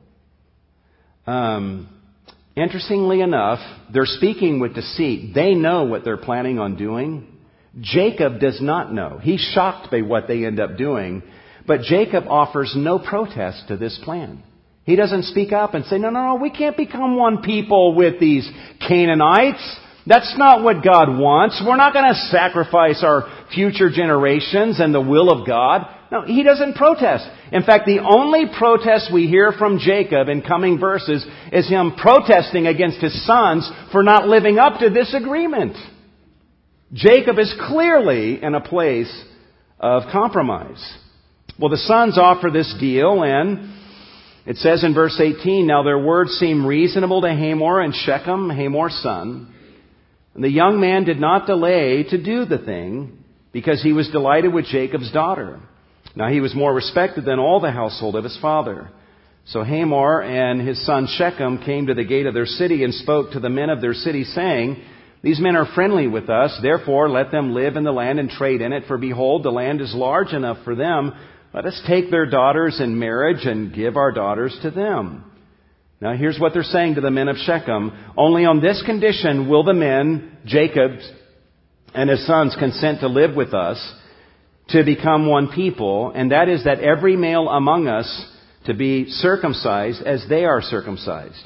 [1.27, 1.89] Um,
[2.57, 3.59] Interestingly enough,
[3.93, 5.35] they're speaking with deceit.
[5.35, 7.27] They know what they're planning on doing.
[7.81, 9.19] Jacob does not know.
[9.21, 11.23] He's shocked by what they end up doing.
[11.67, 14.43] But Jacob offers no protest to this plan.
[14.85, 18.21] He doesn't speak up and say, no, no, no, we can't become one people with
[18.21, 18.49] these
[18.87, 19.79] Canaanites.
[20.07, 21.63] That's not what God wants.
[21.67, 25.83] We're not going to sacrifice our future generations and the will of God.
[26.11, 27.29] No, he doesn't protest.
[27.51, 32.67] In fact, the only protest we hear from Jacob in coming verses is him protesting
[32.67, 35.77] against his sons for not living up to this agreement.
[36.93, 39.13] Jacob is clearly in a place
[39.81, 40.83] of compromise.
[41.59, 43.75] Well, the sons offer this deal and
[44.47, 48.95] it says in verse 18, Now their words seemed reasonable to Hamor and Shechem, Hamor's
[49.03, 49.53] son.
[50.35, 54.53] And the young man did not delay to do the thing because he was delighted
[54.53, 55.61] with Jacob's daughter.
[56.17, 58.89] Now he was more respected than all the household of his father.
[59.45, 63.33] So Hamor and his son Shechem came to the gate of their city and spoke
[63.33, 64.83] to the men of their city, saying,
[65.23, 68.63] These men are friendly with us, therefore let them live in the land and trade
[68.63, 71.13] in it, for behold, the land is large enough for them.
[71.55, 75.31] Let us take their daughters in marriage and give our daughters to them.
[76.01, 77.93] Now here's what they're saying to the men of Shechem.
[78.17, 80.93] Only on this condition will the men, Jacob
[81.95, 83.79] and his sons, consent to live with us,
[84.69, 88.33] to become one people, and that is that every male among us
[88.67, 91.43] to be circumcised as they are circumcised.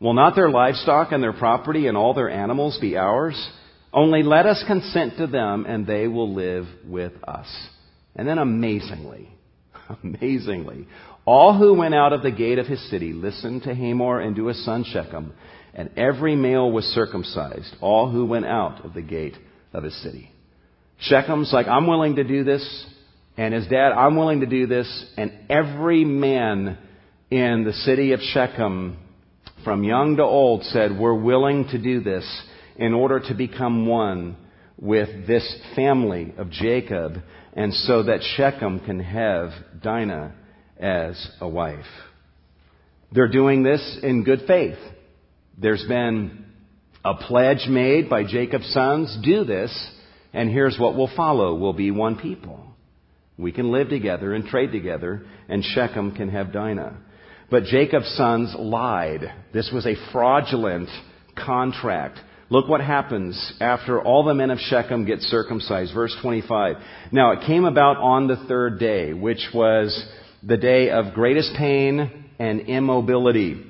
[0.00, 3.50] Will not their livestock and their property and all their animals be ours?
[3.92, 7.48] Only let us consent to them and they will live with us.
[8.14, 9.28] And then amazingly,
[10.02, 10.86] amazingly,
[11.24, 14.46] all who went out of the gate of his city listened to Hamor and to
[14.46, 15.32] his son Shechem,
[15.74, 19.36] and every male was circumcised, all who went out of the gate
[19.72, 20.29] of his city.
[21.08, 22.86] Shechem's like, I'm willing to do this,
[23.36, 26.78] and his dad, I'm willing to do this, and every man
[27.30, 28.98] in the city of Shechem
[29.64, 32.24] from young to old, said, We're willing to do this
[32.76, 34.36] in order to become one
[34.78, 37.14] with this family of Jacob,
[37.54, 39.50] and so that Shechem can have
[39.82, 40.34] Dinah
[40.78, 41.84] as a wife.
[43.12, 44.78] They're doing this in good faith.
[45.58, 46.46] There's been
[47.04, 49.70] a pledge made by Jacob's sons do this,
[50.32, 52.64] and here's what will follow we'll be one people.
[53.36, 56.98] We can live together and trade together, and Shechem can have Dinah.
[57.50, 59.32] But Jacob's sons lied.
[59.52, 60.88] This was a fraudulent
[61.36, 62.18] contract.
[62.50, 65.94] Look what happens after all the men of Shechem get circumcised.
[65.94, 66.76] Verse 25.
[67.12, 70.06] Now it came about on the third day, which was
[70.42, 73.66] the day of greatest pain and immobility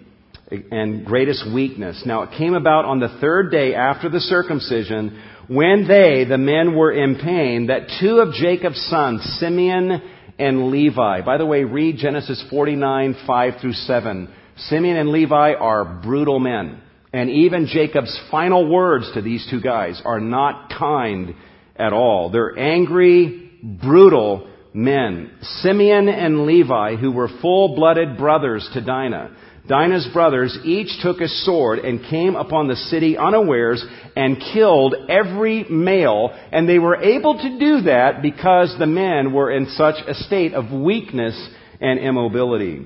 [0.71, 2.03] and greatest weakness.
[2.05, 6.77] Now it came about on the third day after the circumcision, when they, the men,
[6.77, 10.01] were in pain, that two of Jacob's sons, Simeon
[10.39, 14.33] and Levi, by the way, read Genesis 49, 5 through 7.
[14.69, 16.81] Simeon and Levi are brutal men.
[17.13, 21.35] And even Jacob's final words to these two guys are not kind
[21.75, 22.31] at all.
[22.31, 25.33] They're angry, brutal men.
[25.43, 29.37] Simeon and Levi, who were full-blooded brothers to Dinah.
[29.71, 33.85] Dinah's brothers each took a sword and came upon the city unawares
[34.17, 39.53] and killed every male, and they were able to do that because the men were
[39.53, 41.49] in such a state of weakness
[41.81, 42.85] and immobility.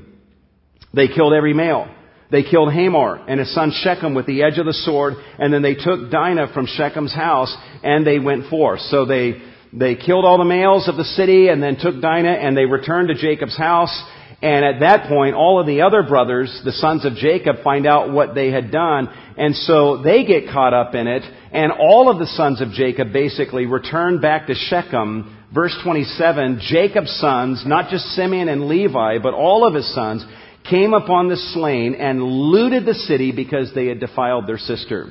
[0.93, 1.89] They killed every male.
[2.31, 5.63] They killed Hamor and his son Shechem with the edge of the sword, and then
[5.63, 8.81] they took Dinah from Shechem's house and they went forth.
[8.81, 9.41] So they,
[9.73, 13.09] they killed all the males of the city and then took Dinah and they returned
[13.09, 14.03] to Jacob's house.
[14.45, 18.13] And at that point, all of the other brothers, the sons of Jacob, find out
[18.13, 19.09] what they had done.
[19.39, 21.23] And so they get caught up in it.
[21.51, 25.35] And all of the sons of Jacob basically return back to Shechem.
[25.55, 30.23] Verse 27, Jacob's sons, not just Simeon and Levi, but all of his sons,
[30.69, 35.09] came upon the slain and looted the city because they had defiled their sister.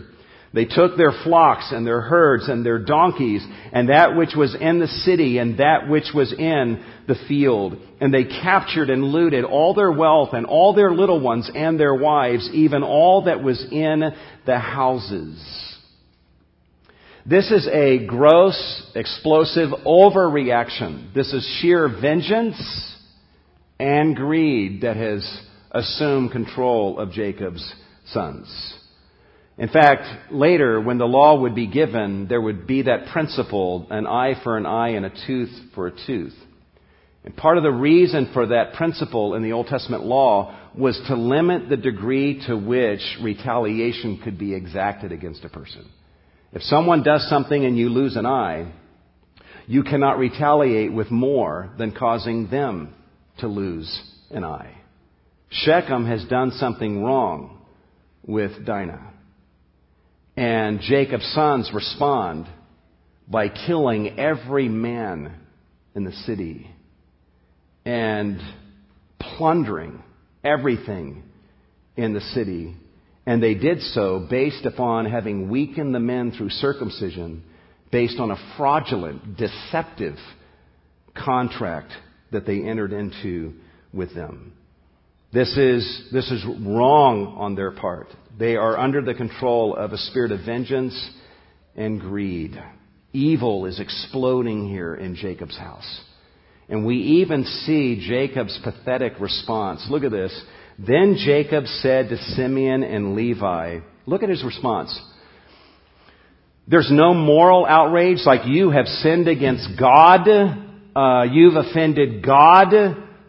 [0.53, 4.79] They took their flocks and their herds and their donkeys and that which was in
[4.79, 7.75] the city and that which was in the field.
[7.99, 11.95] And they captured and looted all their wealth and all their little ones and their
[11.95, 14.03] wives, even all that was in
[14.45, 15.41] the houses.
[17.25, 21.15] This is a gross, explosive overreaction.
[21.15, 22.95] This is sheer vengeance
[23.79, 25.41] and greed that has
[25.71, 27.73] assumed control of Jacob's
[28.05, 28.82] sons.
[29.57, 34.07] In fact, later, when the law would be given, there would be that principle, an
[34.07, 36.33] eye for an eye and a tooth for a tooth.
[37.23, 41.15] And part of the reason for that principle in the Old Testament law was to
[41.15, 45.87] limit the degree to which retaliation could be exacted against a person.
[46.51, 48.73] If someone does something and you lose an eye,
[49.67, 52.93] you cannot retaliate with more than causing them
[53.39, 54.01] to lose
[54.31, 54.75] an eye.
[55.49, 57.61] Shechem has done something wrong
[58.25, 59.12] with Dinah.
[60.35, 62.47] And Jacob's sons respond
[63.27, 65.33] by killing every man
[65.95, 66.69] in the city
[67.85, 68.39] and
[69.19, 70.01] plundering
[70.43, 71.23] everything
[71.95, 72.75] in the city.
[73.25, 77.43] And they did so based upon having weakened the men through circumcision,
[77.91, 80.17] based on a fraudulent, deceptive
[81.15, 81.91] contract
[82.31, 83.53] that they entered into
[83.93, 84.53] with them.
[85.33, 88.07] This is, this is wrong on their part.
[88.37, 91.11] They are under the control of a spirit of vengeance
[91.75, 92.61] and greed.
[93.13, 96.01] Evil is exploding here in Jacob's house.
[96.69, 99.85] And we even see Jacob's pathetic response.
[99.89, 100.39] Look at this.
[100.77, 104.99] Then Jacob said to Simeon and Levi, look at his response.
[106.67, 110.27] There's no moral outrage like you have sinned against God.
[110.95, 112.69] Uh, you've offended God.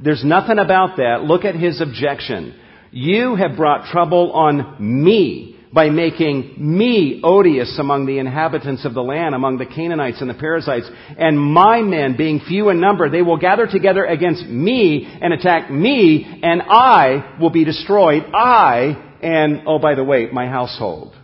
[0.02, 1.22] There's nothing about that.
[1.22, 2.54] Look at his objection.
[2.90, 9.02] You have brought trouble on me by making me odious among the inhabitants of the
[9.02, 10.88] land, among the Canaanites and the Perizzites.
[11.18, 15.70] And my men, being few in number, they will gather together against me and attack
[15.70, 18.22] me, and I will be destroyed.
[18.32, 21.16] I, and, oh, by the way, my household.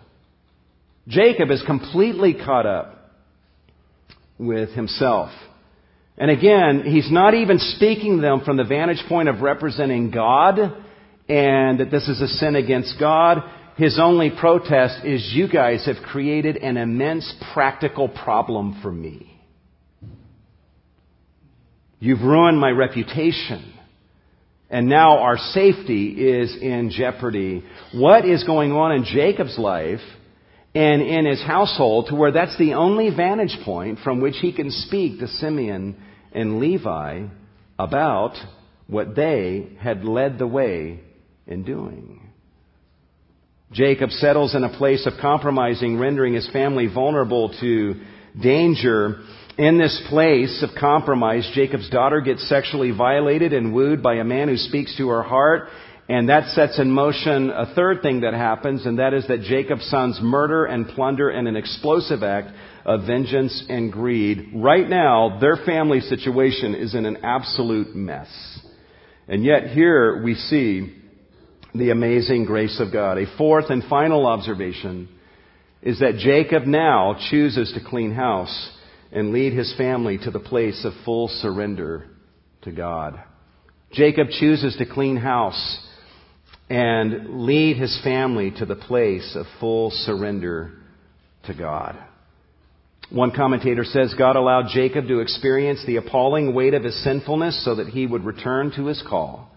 [1.07, 3.13] Jacob is completely caught up
[4.37, 5.31] with himself.
[6.21, 10.59] And again, he's not even speaking them from the vantage point of representing God
[11.27, 13.39] and that this is a sin against God.
[13.79, 19.41] His only protest is you guys have created an immense practical problem for me.
[22.01, 23.73] You've ruined my reputation.
[24.69, 27.65] And now our safety is in jeopardy.
[27.95, 30.01] What is going on in Jacob's life
[30.75, 34.71] and in his household to where that's the only vantage point from which he can
[34.71, 35.97] speak to Simeon
[36.33, 37.27] and Levi
[37.79, 38.35] about
[38.87, 41.01] what they had led the way
[41.47, 42.21] in doing.
[43.73, 47.95] Jacob settles in a place of compromising, rendering his family vulnerable to
[48.41, 49.21] danger.
[49.59, 54.49] In this place of compromise, Jacob's daughter gets sexually violated and wooed by a man
[54.49, 55.69] who speaks to her heart.
[56.11, 59.89] And that sets in motion a third thing that happens, and that is that Jacob's
[59.89, 62.49] sons murder and plunder in an explosive act
[62.85, 64.51] of vengeance and greed.
[64.57, 68.27] Right now, their family situation is in an absolute mess.
[69.29, 70.97] And yet here we see
[71.77, 73.17] the amazing grace of God.
[73.17, 75.09] A fourth and final observation
[75.81, 78.77] is that Jacob now chooses to clean house
[79.13, 82.09] and lead his family to the place of full surrender
[82.63, 83.23] to God.
[83.93, 85.87] Jacob chooses to clean house
[86.71, 90.71] and lead his family to the place of full surrender
[91.45, 91.99] to God.
[93.11, 97.75] One commentator says God allowed Jacob to experience the appalling weight of his sinfulness so
[97.75, 99.51] that he would return to his call.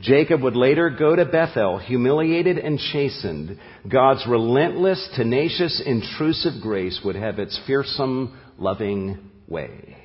[0.00, 3.58] Jacob would later go to Bethel, humiliated and chastened.
[3.86, 9.96] God's relentless, tenacious, intrusive grace would have its fearsome, loving way.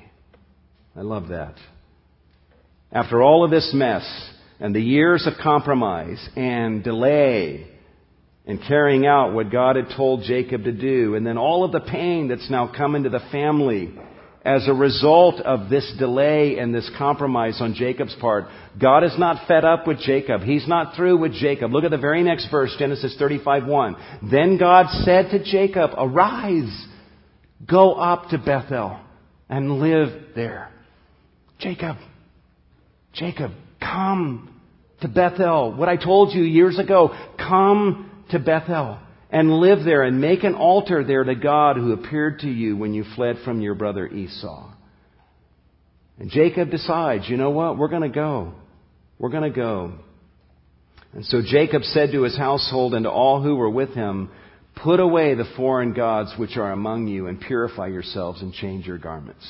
[0.94, 1.54] I love that.
[2.92, 4.04] After all of this mess
[4.60, 7.66] and the years of compromise and delay
[8.46, 11.80] and carrying out what God had told Jacob to do, and then all of the
[11.80, 13.92] pain that's now come into the family
[14.44, 18.46] as a result of this delay and this compromise on Jacob's part,
[18.80, 20.40] God is not fed up with Jacob.
[20.42, 21.72] He's not through with Jacob.
[21.72, 23.96] Look at the very next verse, Genesis 35 1.
[24.30, 26.86] Then God said to Jacob, Arise,
[27.68, 28.98] go up to Bethel
[29.48, 30.70] and live there.
[31.58, 31.96] Jacob,
[33.12, 34.49] Jacob, come
[35.02, 35.74] to Bethel.
[35.74, 38.98] What I told you years ago, come to Bethel
[39.30, 42.94] and live there and make an altar there to God who appeared to you when
[42.94, 44.72] you fled from your brother Esau.
[46.18, 47.78] And Jacob decides, you know what?
[47.78, 48.54] We're going to go.
[49.18, 49.94] We're going to go.
[51.12, 54.30] And so Jacob said to his household and to all who were with him,
[54.76, 58.98] Put away the foreign gods which are among you and purify yourselves and change your
[58.98, 59.46] garments.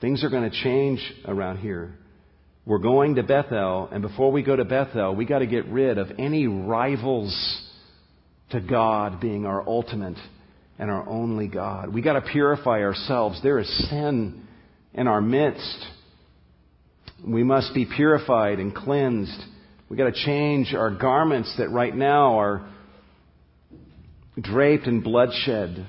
[0.00, 1.94] Things are going to change around here.
[2.68, 5.96] We're going to Bethel, and before we go to Bethel, we got to get rid
[5.96, 7.32] of any rivals
[8.50, 10.18] to God being our ultimate
[10.78, 11.94] and our only God.
[11.94, 13.42] We got to purify ourselves.
[13.42, 14.46] There is sin
[14.92, 15.86] in our midst.
[17.26, 19.40] We must be purified and cleansed.
[19.88, 22.70] We got to change our garments that right now are
[24.38, 25.86] draped in bloodshed.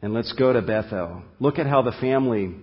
[0.00, 1.24] And let's go to Bethel.
[1.40, 2.54] Look at how the family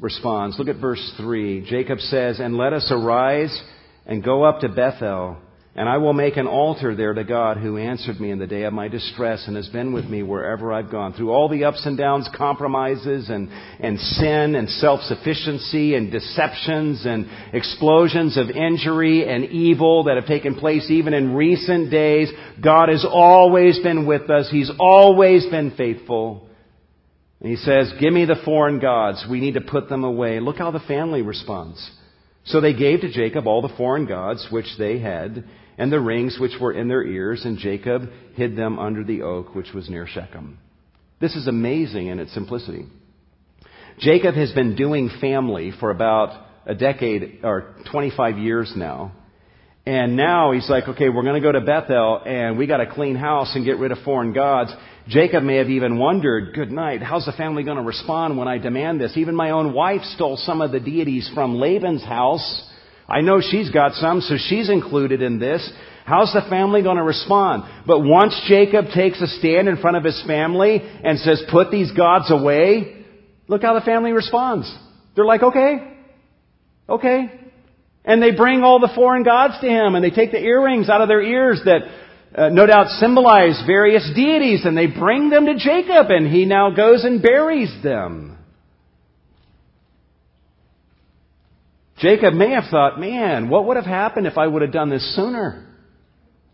[0.00, 0.58] responds.
[0.58, 1.66] Look at verse 3.
[1.68, 3.62] Jacob says, And let us arise
[4.06, 5.38] and go up to Bethel
[5.78, 8.62] and I will make an altar there to God who answered me in the day
[8.62, 11.12] of my distress and has been with me wherever I've gone.
[11.12, 17.28] Through all the ups and downs, compromises and, and sin and self-sufficiency and deceptions and
[17.52, 22.32] explosions of injury and evil that have taken place even in recent days,
[22.64, 24.48] God has always been with us.
[24.50, 26.48] He's always been faithful.
[27.46, 29.24] And he says, give me the foreign gods.
[29.30, 30.40] We need to put them away.
[30.40, 31.92] Look how the family responds.
[32.44, 35.44] So they gave to Jacob all the foreign gods which they had
[35.78, 39.54] and the rings which were in their ears, and Jacob hid them under the oak
[39.54, 40.58] which was near Shechem.
[41.20, 42.86] This is amazing in its simplicity.
[44.00, 49.12] Jacob has been doing family for about a decade or 25 years now.
[49.86, 52.92] And now he's like, okay, we're going to go to Bethel and we got to
[52.92, 54.74] clean house and get rid of foreign gods.
[55.06, 58.58] Jacob may have even wondered, good night, how's the family going to respond when I
[58.58, 59.16] demand this?
[59.16, 62.68] Even my own wife stole some of the deities from Laban's house.
[63.08, 65.70] I know she's got some, so she's included in this.
[66.04, 67.62] How's the family going to respond?
[67.86, 71.92] But once Jacob takes a stand in front of his family and says, put these
[71.92, 73.04] gods away,
[73.46, 74.72] look how the family responds.
[75.14, 75.96] They're like, okay,
[76.88, 77.45] okay.
[78.06, 81.00] And they bring all the foreign gods to him and they take the earrings out
[81.00, 81.82] of their ears that
[82.34, 86.70] uh, no doubt symbolize various deities and they bring them to Jacob and he now
[86.70, 88.38] goes and buries them.
[91.98, 95.16] Jacob may have thought, man, what would have happened if I would have done this
[95.16, 95.66] sooner?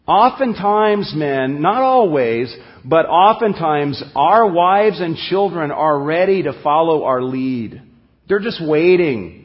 [0.06, 7.22] Oftentimes, men, not always, but oftentimes, our wives and children are ready to follow our
[7.22, 7.82] lead.
[8.28, 9.41] They're just waiting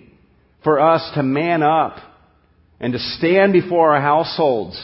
[0.67, 1.95] for us to man up
[2.81, 4.77] and to stand before our households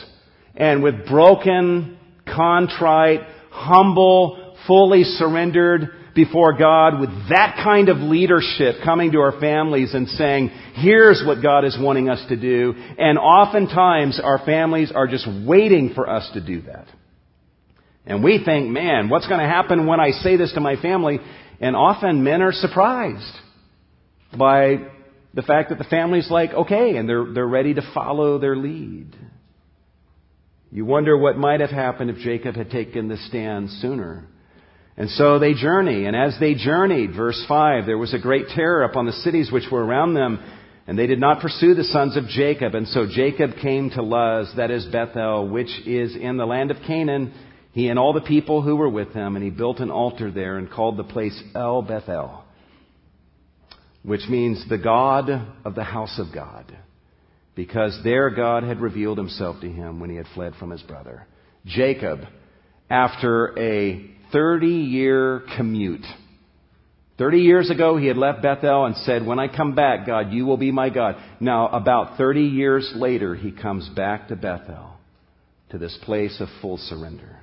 [0.56, 3.20] and with broken, contrite,
[3.50, 10.08] humble, fully surrendered before God with that kind of leadership coming to our families and
[10.08, 12.74] saying, here's what God is wanting us to do.
[12.98, 16.88] And oftentimes our families are just waiting for us to do that.
[18.06, 21.20] And we think, man, what's going to happen when I say this to my family?
[21.60, 23.36] And often men are surprised
[24.38, 24.93] by
[25.34, 29.16] the fact that the family's like, okay, and they're, they're ready to follow their lead.
[30.72, 34.28] You wonder what might have happened if Jacob had taken the stand sooner.
[34.96, 38.84] And so they journey, and as they journeyed, verse 5, there was a great terror
[38.84, 40.40] upon the cities which were around them,
[40.86, 42.76] and they did not pursue the sons of Jacob.
[42.76, 46.78] And so Jacob came to Luz, that is Bethel, which is in the land of
[46.86, 47.34] Canaan,
[47.72, 50.58] he and all the people who were with him, and he built an altar there
[50.58, 52.43] and called the place El Bethel,
[54.04, 55.30] which means the God
[55.64, 56.78] of the house of God,
[57.56, 61.26] because there God had revealed himself to him when he had fled from his brother.
[61.66, 62.20] Jacob,
[62.90, 66.06] after a 30 year commute.
[67.18, 70.46] 30 years ago, he had left Bethel and said, When I come back, God, you
[70.46, 71.16] will be my God.
[71.40, 74.90] Now, about 30 years later, he comes back to Bethel,
[75.70, 77.40] to this place of full surrender.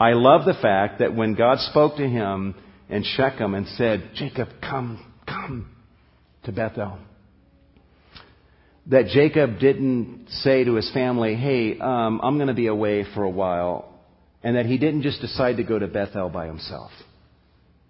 [0.00, 2.54] I love the fact that when God spoke to him
[2.88, 5.75] in Shechem and said, Jacob, come, come
[6.46, 6.98] to Bethel,
[8.86, 13.22] that Jacob didn't say to his family, Hey, um, I'm going to be away for
[13.22, 13.92] a while
[14.42, 16.90] and that he didn't just decide to go to Bethel by himself.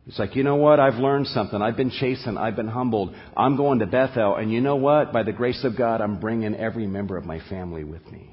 [0.07, 0.79] It's like, you know what?
[0.79, 1.61] I've learned something.
[1.61, 2.39] I've been chastened.
[2.39, 3.15] I've been humbled.
[3.37, 4.37] I'm going to Bethel.
[4.37, 5.13] And you know what?
[5.13, 8.31] By the grace of God, I'm bringing every member of my family with me.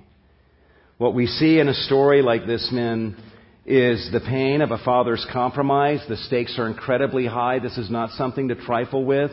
[1.00, 3.18] What we see in a story like this, men,
[3.66, 6.00] is the pain of a father's compromise.
[6.08, 7.60] The stakes are incredibly high.
[7.60, 9.32] This is not something to trifle with.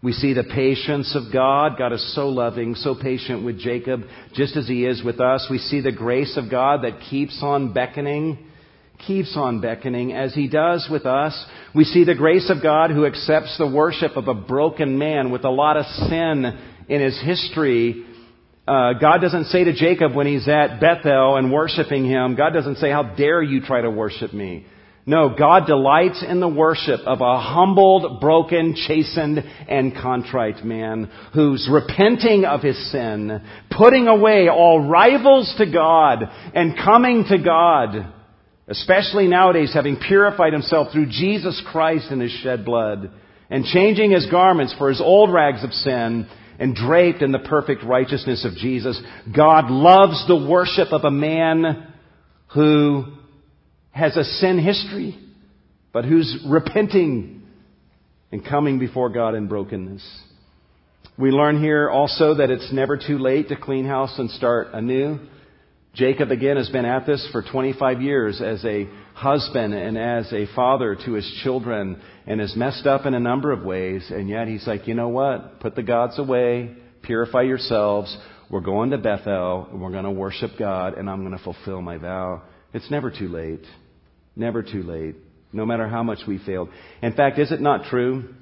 [0.00, 1.76] We see the patience of God.
[1.76, 5.48] God is so loving, so patient with Jacob, just as He is with us.
[5.50, 8.38] We see the grace of God that keeps on beckoning,
[9.06, 11.34] keeps on beckoning as He does with us.
[11.74, 15.44] We see the grace of God who accepts the worship of a broken man with
[15.44, 16.44] a lot of sin
[16.88, 18.04] in his history.
[18.66, 22.76] Uh, God doesn't say to Jacob when he's at Bethel and worshiping him, God doesn't
[22.76, 24.66] say, How dare you try to worship me?
[25.08, 31.66] No, God delights in the worship of a humbled, broken, chastened, and contrite man who's
[31.72, 33.40] repenting of his sin,
[33.70, 38.12] putting away all rivals to God, and coming to God,
[38.68, 43.10] especially nowadays having purified himself through Jesus Christ and his shed blood,
[43.48, 46.28] and changing his garments for his old rags of sin,
[46.58, 49.00] and draped in the perfect righteousness of Jesus.
[49.34, 51.94] God loves the worship of a man
[52.48, 53.17] who
[53.98, 55.18] has a sin history,
[55.92, 57.42] but who's repenting
[58.30, 60.06] and coming before God in brokenness.
[61.18, 65.18] We learn here also that it's never too late to clean house and start anew.
[65.94, 70.46] Jacob again has been at this for 25 years as a husband and as a
[70.54, 74.06] father to his children and has messed up in a number of ways.
[74.10, 75.58] And yet he's like, you know what?
[75.58, 76.76] Put the gods away.
[77.02, 78.16] Purify yourselves.
[78.48, 81.82] We're going to Bethel and we're going to worship God and I'm going to fulfill
[81.82, 82.42] my vow.
[82.72, 83.64] It's never too late.
[84.38, 85.16] Never too late,
[85.52, 86.68] no matter how much we failed.
[87.02, 88.32] In fact, is it not true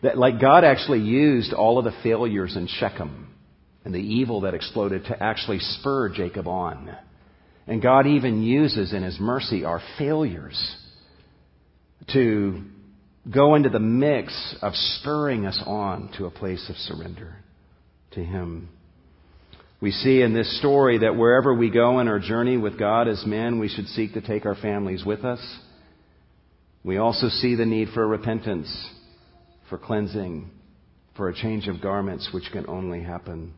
[0.00, 3.34] that like God actually used all of the failures in Shechem
[3.84, 6.96] and the evil that exploded to actually spur Jacob on?
[7.66, 10.76] And God even uses in His mercy our failures
[12.12, 12.62] to
[13.28, 17.34] go into the mix of spurring us on to a place of surrender
[18.12, 18.68] to Him.
[19.80, 23.24] We see in this story that wherever we go in our journey with God as
[23.24, 25.40] men, we should seek to take our families with us.
[26.82, 28.68] We also see the need for repentance,
[29.70, 30.50] for cleansing,
[31.16, 33.54] for a change of garments, which can only happen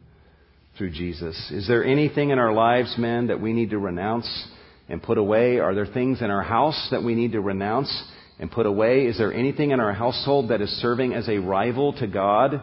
[0.76, 1.50] through Jesus.
[1.50, 4.48] Is there anything in our lives, men, that we need to renounce
[4.90, 5.58] and put away?
[5.58, 7.90] Are there things in our house that we need to renounce
[8.38, 9.06] and put away?
[9.06, 12.60] Is there anything in our household that is serving as a rival to God?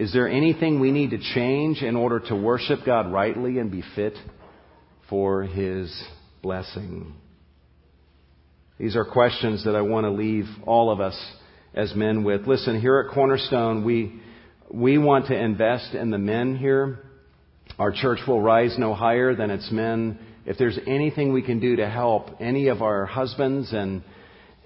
[0.00, 3.84] Is there anything we need to change in order to worship God rightly and be
[3.94, 4.14] fit
[5.10, 5.94] for His
[6.40, 7.12] blessing?
[8.78, 11.14] These are questions that I want to leave all of us
[11.74, 12.46] as men with.
[12.46, 14.22] Listen, here at Cornerstone, we,
[14.72, 17.00] we want to invest in the men here.
[17.78, 20.18] Our church will rise no higher than its men.
[20.46, 24.02] If there's anything we can do to help any of our husbands and,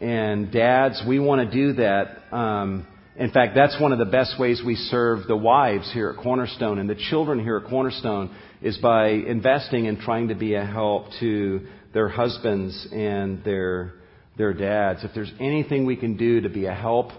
[0.01, 2.33] and dads, we want to do that.
[2.33, 2.87] Um,
[3.17, 6.81] in fact, that's one of the best ways we serve the wives here at Cornerstone
[6.81, 11.07] and the children here at Cornerstone is by investing and trying to be a help
[11.21, 13.95] to their husbands and their,
[14.37, 15.05] their dads.
[15.05, 17.13] If there's anything we can do to be a help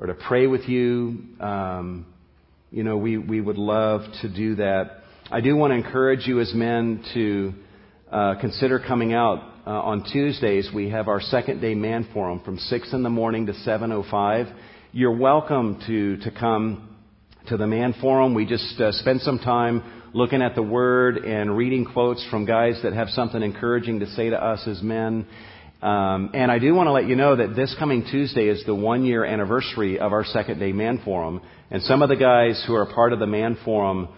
[0.00, 2.06] or to pray with you, um,
[2.72, 5.02] you know, we, we would love to do that.
[5.30, 7.54] I do want to encourage you as men to
[8.10, 10.68] uh, consider coming out uh, on Tuesdays.
[10.74, 14.56] We have our second day man forum from 6 in the morning to 7.05
[14.92, 16.96] you're welcome to, to come
[17.46, 18.34] to the Man Forum.
[18.34, 22.80] We just uh, spend some time looking at the Word and reading quotes from guys
[22.82, 25.28] that have something encouraging to say to us as men.
[25.80, 28.74] Um, and I do want to let you know that this coming Tuesday is the
[28.74, 31.40] one year anniversary of our second day Man Forum.
[31.70, 34.08] And some of the guys who are part of the Man Forum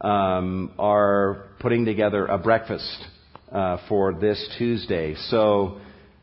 [0.00, 3.04] um, are putting together a breakfast
[3.50, 5.16] uh, for this Tuesday.
[5.28, 5.80] So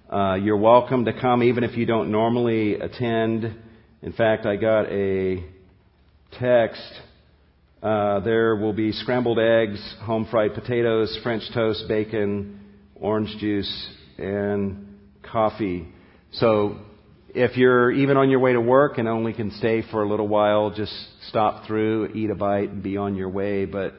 [0.10, 3.64] uh, you're welcome to come even if you don't normally attend.
[4.04, 5.44] In fact, I got a
[6.40, 7.02] text.
[7.82, 12.60] Uh, there will be scrambled eggs, home fried potatoes, French toast, bacon,
[12.96, 13.90] orange juice,
[14.20, 15.88] and coffee.
[16.34, 16.78] So
[17.30, 20.28] if you're even on your way to work and only can stay for a little
[20.28, 20.94] while, just
[21.30, 23.66] stop through, eat a bite, and be on your way.
[23.66, 23.96] But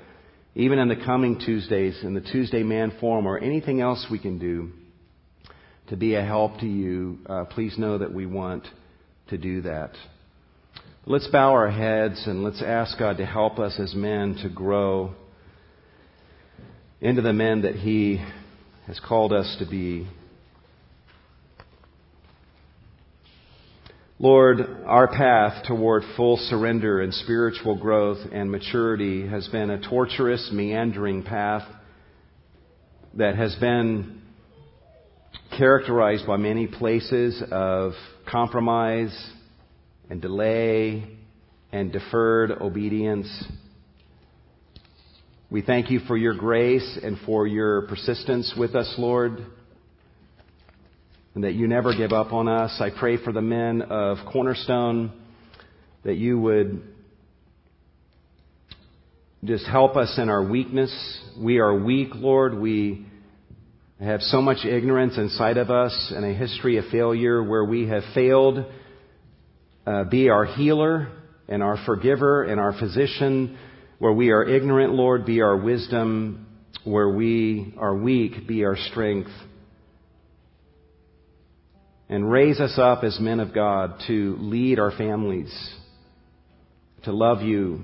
[0.54, 4.38] even in the coming Tuesdays, in the Tuesday Man Forum, or anything else we can
[4.38, 4.70] do
[5.88, 8.64] to be a help to you, uh, please know that we want
[9.28, 9.92] to do that.
[11.06, 15.14] Let's bow our heads and let's ask God to help us as men to grow
[17.00, 18.22] into the men that He
[18.86, 20.06] has called us to be.
[24.18, 30.50] Lord, our path toward full surrender and spiritual growth and maturity has been a torturous,
[30.52, 31.62] meandering path
[33.14, 34.20] that has been
[35.56, 37.92] characterized by many places of
[38.30, 39.16] compromise
[40.10, 41.16] and delay
[41.72, 43.44] and deferred obedience.
[45.50, 49.46] We thank you for your grace and for your persistence with us, Lord
[51.38, 52.80] and that you never give up on us.
[52.80, 55.12] I pray for the men of Cornerstone
[56.02, 56.82] that you would
[59.44, 60.92] just help us in our weakness.
[61.38, 62.58] We are weak, Lord.
[62.58, 63.06] We
[64.06, 68.02] have so much ignorance inside of us and a history of failure where we have
[68.14, 68.64] failed.
[69.86, 71.08] Uh, be our healer
[71.48, 73.58] and our forgiver and our physician.
[73.98, 76.46] Where we are ignorant, Lord, be our wisdom.
[76.84, 79.30] Where we are weak, be our strength
[82.08, 85.52] and raise us up as men of God to lead our families,
[87.04, 87.82] to love you,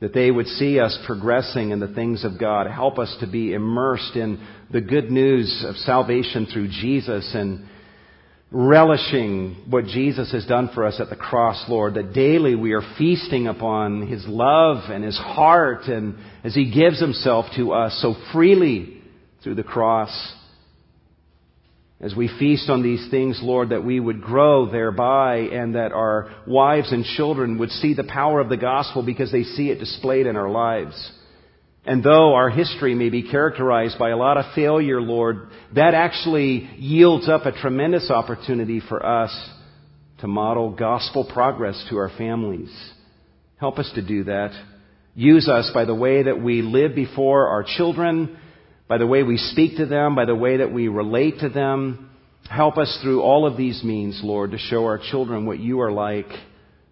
[0.00, 2.66] that they would see us progressing in the things of God.
[2.66, 7.66] Help us to be immersed in the good news of salvation through Jesus and
[8.50, 12.94] relishing what Jesus has done for us at the cross, Lord, that daily we are
[12.96, 18.14] feasting upon His love and His heart and as He gives Himself to us so
[18.32, 19.02] freely
[19.42, 20.10] through the cross.
[22.04, 26.30] As we feast on these things, Lord, that we would grow thereby and that our
[26.46, 30.26] wives and children would see the power of the gospel because they see it displayed
[30.26, 31.12] in our lives.
[31.86, 36.68] And though our history may be characterized by a lot of failure, Lord, that actually
[36.76, 39.32] yields up a tremendous opportunity for us
[40.18, 42.70] to model gospel progress to our families.
[43.56, 44.50] Help us to do that.
[45.14, 48.36] Use us by the way that we live before our children
[48.88, 52.10] by the way we speak to them, by the way that we relate to them.
[52.48, 55.92] Help us through all of these means, Lord, to show our children what you are
[55.92, 56.28] like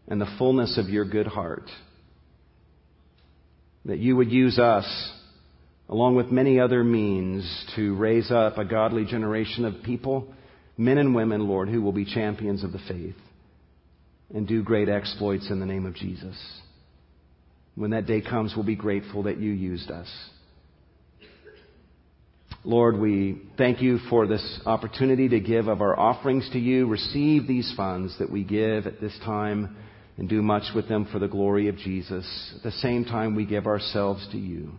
[0.08, 1.68] and the fullness of your good heart.
[3.84, 4.86] That you would use us,
[5.88, 10.32] along with many other means, to raise up a godly generation of people,
[10.78, 13.16] men and women, Lord, who will be champions of the faith
[14.34, 16.36] and do great exploits in the name of Jesus.
[17.74, 20.08] When that day comes, we'll be grateful that you used us.
[22.64, 26.86] Lord, we thank you for this opportunity to give of our offerings to you.
[26.86, 29.76] Receive these funds that we give at this time
[30.16, 32.52] and do much with them for the glory of Jesus.
[32.56, 34.72] At the same time, we give ourselves to you.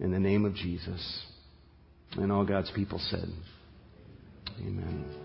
[0.00, 1.22] In the name of Jesus.
[2.16, 3.28] And all God's people said,
[4.60, 5.19] Amen.